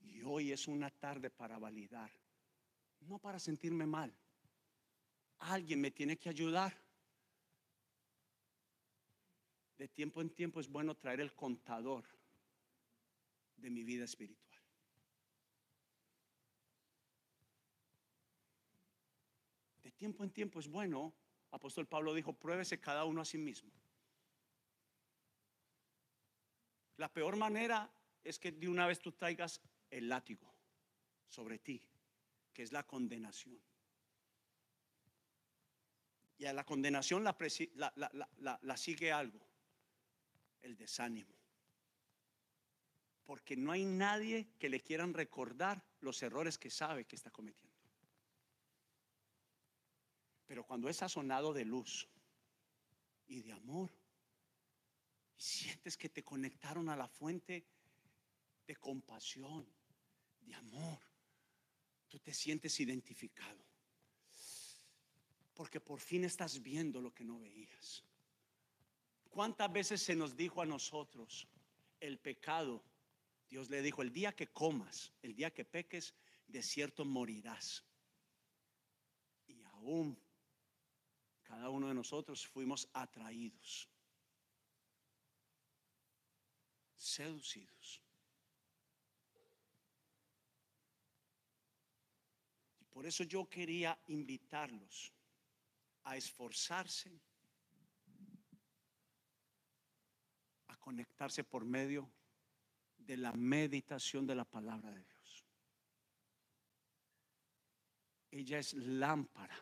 Y 0.00 0.22
hoy 0.22 0.52
es 0.52 0.66
una 0.66 0.90
tarde 0.90 1.28
para 1.28 1.58
validar, 1.58 2.10
no 3.00 3.18
para 3.18 3.38
sentirme 3.38 3.84
mal. 3.84 4.14
Alguien 5.46 5.80
me 5.80 5.90
tiene 5.90 6.16
que 6.16 6.30
ayudar. 6.30 6.74
De 9.76 9.88
tiempo 9.88 10.22
en 10.22 10.30
tiempo 10.30 10.60
es 10.60 10.68
bueno 10.68 10.94
traer 10.94 11.20
el 11.20 11.34
contador 11.34 12.04
de 13.56 13.68
mi 13.68 13.84
vida 13.84 14.04
espiritual. 14.04 14.62
De 19.82 19.90
tiempo 19.90 20.24
en 20.24 20.30
tiempo 20.30 20.60
es 20.60 20.68
bueno, 20.68 21.12
apóstol 21.50 21.86
Pablo 21.86 22.14
dijo, 22.14 22.32
pruébese 22.32 22.80
cada 22.80 23.04
uno 23.04 23.20
a 23.20 23.24
sí 23.26 23.36
mismo. 23.36 23.70
La 26.96 27.12
peor 27.12 27.36
manera 27.36 27.92
es 28.22 28.38
que 28.38 28.50
de 28.50 28.68
una 28.68 28.86
vez 28.86 28.98
tú 28.98 29.12
traigas 29.12 29.60
el 29.90 30.08
látigo 30.08 30.50
sobre 31.28 31.58
ti, 31.58 31.82
que 32.54 32.62
es 32.62 32.72
la 32.72 32.86
condenación. 32.86 33.73
Y 36.38 36.46
a 36.46 36.52
la 36.52 36.64
condenación 36.64 37.24
la, 37.24 38.76
sigue 38.76 39.12
algo, 39.12 39.40
el 40.62 40.76
desánimo 40.76 41.34
porque 43.24 43.56
no 43.56 43.72
hay 43.72 43.84
nadie 43.84 44.48
que 44.58 44.68
le 44.68 44.80
quieran 44.80 45.14
recordar 45.14 45.82
los 46.00 46.22
errores 46.22 46.58
que 46.58 46.70
sabe 46.70 47.06
que 47.06 47.16
está 47.16 47.30
cometiendo. 47.30 47.74
Pero 50.46 50.64
cuando 50.64 50.88
es 50.88 50.98
sazonado 50.98 51.52
de 51.52 51.64
luz 51.64 52.06
y 53.26 53.40
de 53.40 53.52
amor, 53.52 53.90
y 55.36 55.42
sientes 55.42 55.96
que 55.96 56.10
te 56.10 56.22
conectaron 56.22 56.88
a 56.90 56.96
la 56.96 57.08
fuente 57.08 57.66
de 58.66 58.76
compasión, 58.76 59.66
de 60.40 60.54
amor, 60.54 61.00
tú 62.08 62.18
te 62.18 62.34
sientes 62.34 62.78
identificado. 62.78 63.64
Porque 65.54 65.80
por 65.80 66.00
fin 66.00 66.24
estás 66.24 66.62
viendo 66.62 67.00
lo 67.00 67.14
que 67.14 67.24
no 67.24 67.38
veías. 67.38 68.04
¿Cuántas 69.30 69.72
veces 69.72 70.02
se 70.02 70.14
nos 70.14 70.36
dijo 70.36 70.60
a 70.60 70.66
nosotros 70.66 71.48
el 72.00 72.18
pecado 72.18 72.82
Dios 73.48 73.70
le 73.70 73.82
dijo, 73.82 74.02
el 74.02 74.12
día 74.12 74.34
que 74.34 74.48
comas, 74.48 75.12
el 75.22 75.34
día 75.34 75.52
que 75.52 75.64
peques, 75.64 76.12
de 76.48 76.60
cierto 76.60 77.04
morirás. 77.04 77.84
Y 79.46 79.62
aún 79.62 80.18
cada 81.44 81.68
uno 81.68 81.88
de 81.88 81.94
nosotros 81.94 82.46
fuimos 82.46 82.88
atraídos, 82.92 83.88
seducidos. 86.96 88.00
Y 92.80 92.84
por 92.86 93.06
eso 93.06 93.24
yo 93.24 93.48
quería 93.48 93.96
invitarlos 94.08 95.12
a 96.04 96.16
esforzarse, 96.16 97.20
a 100.68 100.76
conectarse 100.76 101.44
por 101.44 101.64
medio 101.64 102.10
de 102.98 103.16
la 103.16 103.32
meditación 103.32 104.26
de 104.26 104.34
la 104.34 104.44
palabra 104.44 104.90
de 104.90 105.02
Dios. 105.02 105.44
Ella 108.30 108.58
es 108.58 108.74
lámpara 108.74 109.56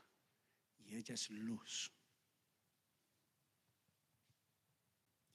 y 0.79 0.97
ella 0.97 1.15
es 1.15 1.31
luz. 1.31 1.93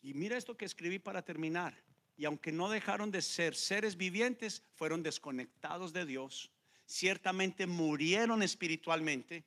Y 0.01 0.13
mira 0.13 0.37
esto 0.37 0.55
que 0.55 0.65
escribí 0.65 0.99
para 0.99 1.21
terminar. 1.21 1.75
Y 2.15 2.25
aunque 2.25 2.51
no 2.51 2.69
dejaron 2.69 3.11
de 3.11 3.21
ser 3.21 3.55
seres 3.55 3.95
vivientes, 3.95 4.63
fueron 4.73 5.03
desconectados 5.03 5.93
de 5.93 6.05
Dios. 6.05 6.49
Ciertamente 6.85 7.67
murieron 7.67 8.41
espiritualmente. 8.41 9.43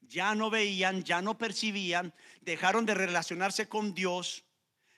Ya 0.00 0.34
no 0.34 0.50
veían, 0.50 1.04
ya 1.04 1.20
no 1.20 1.36
percibían, 1.36 2.14
dejaron 2.40 2.86
de 2.86 2.94
relacionarse 2.94 3.68
con 3.68 3.94
Dios 3.94 4.44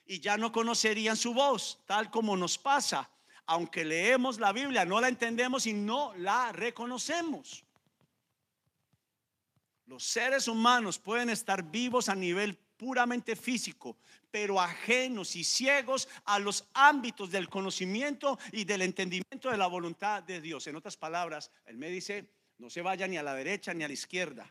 y 0.06 0.20
ya 0.20 0.36
no 0.36 0.52
conocerían 0.52 1.16
su 1.16 1.34
voz, 1.34 1.80
tal 1.86 2.10
como 2.10 2.36
nos 2.36 2.58
pasa. 2.58 3.10
Aunque 3.46 3.84
leemos 3.84 4.38
la 4.38 4.52
Biblia, 4.52 4.84
no 4.84 5.00
la 5.00 5.08
entendemos 5.08 5.66
y 5.66 5.72
no 5.72 6.14
la 6.16 6.52
reconocemos. 6.52 7.64
Los 9.86 10.04
seres 10.04 10.46
humanos 10.46 10.98
pueden 11.00 11.30
estar 11.30 11.64
vivos 11.64 12.08
a 12.08 12.14
nivel 12.14 12.56
puramente 12.56 13.36
físico, 13.36 13.98
pero 14.30 14.60
ajenos 14.60 15.36
y 15.36 15.44
ciegos 15.44 16.08
a 16.24 16.38
los 16.38 16.64
ámbitos 16.72 17.30
del 17.30 17.48
conocimiento 17.48 18.38
y 18.52 18.64
del 18.64 18.82
entendimiento 18.82 19.50
de 19.50 19.58
la 19.58 19.66
voluntad 19.66 20.22
de 20.22 20.40
Dios. 20.40 20.66
En 20.66 20.76
otras 20.76 20.96
palabras, 20.96 21.50
él 21.66 21.76
me 21.76 21.90
dice, 21.90 22.30
no 22.58 22.70
se 22.70 22.82
vaya 22.82 23.06
ni 23.06 23.16
a 23.16 23.22
la 23.22 23.34
derecha 23.34 23.74
ni 23.74 23.84
a 23.84 23.88
la 23.88 23.94
izquierda, 23.94 24.50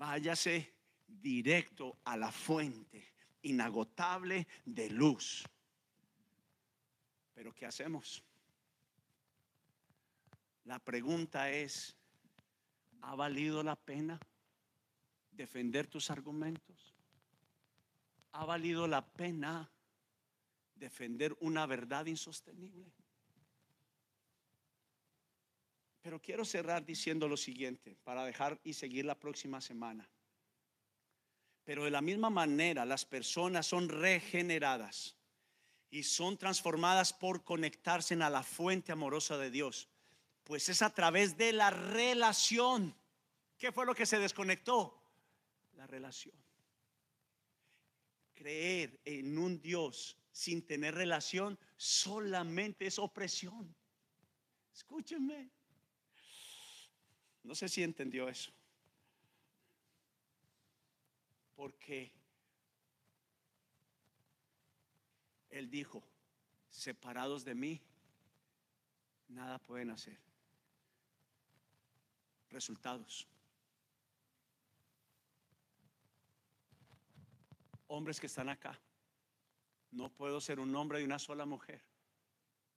váyase 0.00 0.72
directo 1.06 1.98
a 2.04 2.16
la 2.16 2.32
fuente 2.32 3.12
inagotable 3.42 4.48
de 4.64 4.88
luz. 4.88 5.44
Pero 7.34 7.52
¿qué 7.54 7.66
hacemos? 7.66 8.24
La 10.64 10.78
pregunta 10.78 11.50
es, 11.50 11.94
¿ha 13.02 13.14
valido 13.14 13.62
la 13.62 13.76
pena 13.76 14.18
defender 15.32 15.86
tus 15.86 16.10
argumentos? 16.10 16.94
¿Ha 18.32 18.46
valido 18.46 18.86
la 18.88 19.06
pena 19.06 19.70
defender 20.76 21.36
una 21.40 21.66
verdad 21.66 22.06
insostenible? 22.06 22.90
Pero 26.02 26.20
quiero 26.20 26.44
cerrar 26.44 26.84
diciendo 26.84 27.28
lo 27.28 27.36
siguiente 27.36 27.96
para 28.04 28.24
dejar 28.24 28.58
y 28.64 28.72
seguir 28.72 29.04
la 29.04 29.18
próxima 29.18 29.60
semana. 29.60 30.08
Pero 31.64 31.84
de 31.84 31.90
la 31.90 32.00
misma 32.00 32.30
manera 32.30 32.84
las 32.84 33.04
personas 33.04 33.66
son 33.66 33.88
regeneradas 33.88 35.16
y 35.90 36.04
son 36.04 36.38
transformadas 36.38 37.12
por 37.12 37.44
conectarse 37.44 38.14
a 38.14 38.30
la 38.30 38.42
fuente 38.42 38.92
amorosa 38.92 39.36
de 39.36 39.50
Dios. 39.50 39.88
Pues 40.44 40.68
es 40.68 40.82
a 40.82 40.94
través 40.94 41.36
de 41.36 41.52
la 41.52 41.70
relación. 41.70 42.94
¿Qué 43.58 43.70
fue 43.72 43.84
lo 43.84 43.94
que 43.94 44.06
se 44.06 44.18
desconectó? 44.18 45.00
La 45.76 45.86
relación. 45.86 46.34
Creer 48.32 48.98
en 49.04 49.36
un 49.36 49.60
Dios 49.60 50.16
sin 50.32 50.66
tener 50.66 50.94
relación 50.94 51.58
solamente 51.76 52.86
es 52.86 52.98
opresión. 52.98 53.74
Escúchenme. 54.72 55.50
No 57.42 57.54
sé 57.54 57.68
si 57.68 57.82
entendió 57.82 58.28
eso. 58.28 58.52
Porque 61.54 62.12
Él 65.50 65.68
dijo, 65.70 66.02
separados 66.70 67.44
de 67.44 67.54
mí, 67.54 67.80
nada 69.28 69.58
pueden 69.58 69.90
hacer. 69.90 70.18
Resultados. 72.50 73.26
Hombres 77.88 78.20
que 78.20 78.26
están 78.26 78.48
acá, 78.48 78.78
no 79.90 80.08
puedo 80.12 80.40
ser 80.40 80.60
un 80.60 80.74
hombre 80.76 81.00
de 81.00 81.04
una 81.04 81.18
sola 81.18 81.44
mujer 81.44 81.82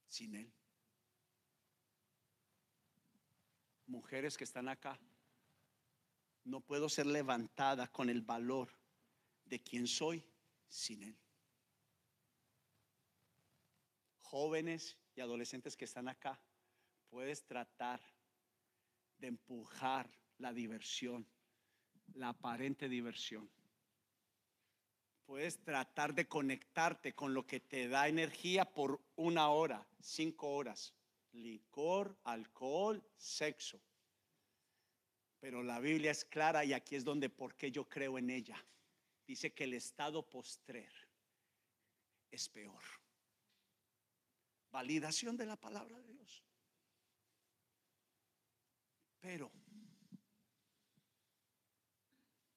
sin 0.07 0.35
Él. 0.35 0.51
Mujeres 3.87 4.37
que 4.37 4.43
están 4.43 4.69
acá, 4.69 4.99
no 6.43 6.61
puedo 6.61 6.89
ser 6.89 7.05
levantada 7.05 7.87
con 7.87 8.09
el 8.09 8.21
valor 8.21 8.69
de 9.45 9.61
quien 9.61 9.87
soy 9.87 10.23
sin 10.67 11.03
Él. 11.03 11.17
Jóvenes 14.21 14.97
y 15.15 15.21
adolescentes 15.21 15.77
que 15.77 15.85
están 15.85 16.07
acá, 16.07 16.39
puedes 17.09 17.45
tratar 17.45 18.01
de 19.19 19.27
empujar 19.27 20.09
la 20.39 20.51
diversión, 20.51 21.27
la 22.13 22.29
aparente 22.29 22.89
diversión. 22.89 23.49
Puedes 25.25 25.63
tratar 25.63 26.13
de 26.13 26.27
conectarte 26.27 27.13
con 27.13 27.33
lo 27.33 27.45
que 27.45 27.59
te 27.59 27.87
da 27.87 28.07
energía 28.07 28.65
por 28.65 28.99
una 29.15 29.49
hora, 29.49 29.87
cinco 30.01 30.49
horas 30.49 30.93
licor, 31.33 32.17
alcohol, 32.23 33.03
sexo. 33.17 33.79
Pero 35.39 35.61
la 35.61 35.79
Biblia 35.79 36.11
es 36.11 36.25
clara 36.25 36.63
y 36.63 36.73
aquí 36.73 36.95
es 36.95 37.03
donde, 37.03 37.29
porque 37.29 37.71
yo 37.71 37.87
creo 37.87 38.17
en 38.17 38.29
ella. 38.29 38.63
Dice 39.27 39.53
que 39.53 39.65
el 39.65 39.73
estado 39.73 40.27
postrer 40.29 40.91
es 42.31 42.47
peor. 42.49 42.81
Validación 44.71 45.37
de 45.37 45.45
la 45.45 45.55
palabra 45.55 45.99
de 45.99 46.13
Dios. 46.13 46.43
Pero 49.19 49.51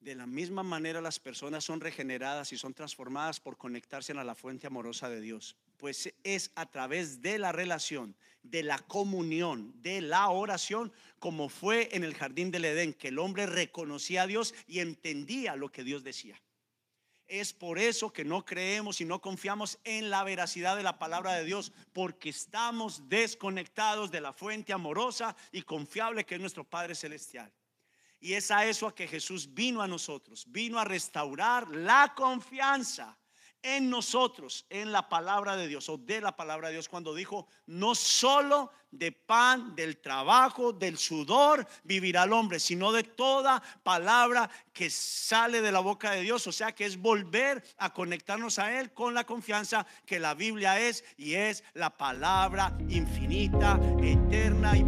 de 0.01 0.15
la 0.15 0.27
misma 0.27 0.63
manera 0.63 1.01
las 1.01 1.19
personas 1.19 1.65
son 1.65 1.81
regeneradas 1.81 2.53
y 2.53 2.57
son 2.57 2.73
transformadas 2.73 3.41
por 3.41 3.57
conectarse 3.57 4.13
a 4.13 4.25
la 4.25 4.35
fuente 4.37 4.69
amorosa 4.69 5.09
de 5.09 5.21
Dios 5.21 5.57
pues 5.77 6.13
es 6.25 6.51
a 6.55 6.67
través 6.67 7.23
de 7.23 7.39
la 7.39 7.53
relación, 7.53 8.17
de 8.43 8.63
la 8.63 8.79
comunión, 8.79 9.73
de 9.83 10.01
la 10.01 10.29
oración, 10.29 10.93
como 11.19 11.49
fue 11.49 11.89
en 11.93 12.05
el 12.05 12.15
jardín 12.15 12.51
del 12.51 12.65
Edén, 12.65 12.95
que 12.95 13.09
el 13.09 13.19
hombre 13.19 13.47
reconocía 13.47 14.23
a 14.23 14.27
Dios 14.27 14.55
y 14.67 14.81
entendía 14.81 15.57
lo 15.57 15.71
que 15.71 15.85
Dios 15.85 16.05
decía. 16.05 16.41
Es 17.29 17.53
por 17.53 17.79
eso 17.79 18.13
que 18.13 18.25
no 18.25 18.45
creemos 18.45 19.01
y 19.01 19.05
no 19.05 19.21
confiamos 19.21 19.79
en 19.83 20.11
la 20.11 20.23
veracidad 20.23 20.77
de 20.77 20.85
la 20.85 20.99
palabra 20.99 21.33
de 21.35 21.45
Dios, 21.45 21.73
porque 21.93 22.29
estamos 22.29 23.09
desconectados 23.09 24.13
de 24.13 24.21
la 24.21 24.33
fuente 24.33 24.73
amorosa 24.73 25.35
y 25.51 25.63
confiable 25.63 26.25
que 26.25 26.37
es 26.37 26.41
nuestro 26.41 26.63
Padre 26.63 26.95
Celestial. 26.95 27.53
Y 28.21 28.35
es 28.35 28.51
a 28.51 28.65
eso 28.65 28.87
a 28.87 28.95
que 28.95 29.09
Jesús 29.09 29.53
vino 29.53 29.83
a 29.83 29.89
nosotros, 29.89 30.45
vino 30.49 30.79
a 30.79 30.85
restaurar 30.85 31.69
la 31.69 32.15
confianza 32.17 33.19
en 33.63 33.91
nosotros, 33.91 34.67
en 34.71 34.93
la 34.93 35.09
palabra 35.09 35.57
de 35.57 35.69
Dios 35.69 35.89
o 35.89 35.99
de 35.99 36.21
la 36.21 36.37
palabra 36.37 36.69
de 36.69 36.75
Dios, 36.75 36.89
cuando 36.89 37.15
dijo, 37.15 37.49
no 37.67 37.95
solo 37.95 38.71
de 38.91 39.13
pan, 39.13 39.75
del 39.75 39.99
trabajo, 39.99 40.73
del 40.73 40.97
sudor 40.97 41.67
vivirá 41.85 42.25
el 42.25 42.33
hombre, 42.33 42.61
sino 42.61 42.93
de 42.93 43.03
toda 43.03 43.63
palabra 43.83 44.49
que 44.73 44.89
sale 44.91 45.61
de 45.61 45.73
la 45.73 45.81
boca 45.81 46.13
de 46.13 46.23
Dios. 46.23 46.47
O 46.47 46.53
sea 46.53 46.73
que 46.73 46.87
es 46.87 46.97
volver 46.97 47.63
a 47.79 47.93
conectarnos 47.93 48.59
a 48.59 48.79
Él 48.79 48.93
con 48.93 49.15
la 49.15 49.25
confianza 49.25 49.87
que 50.07 50.19
la 50.19 50.35
Biblia 50.35 50.81
es 50.81 51.05
y 51.17 51.35
es 51.35 51.65
la 51.75 51.91
palabra 51.91 52.77
infinita, 52.89 53.79
eterna 54.03 54.77
y 54.77 54.85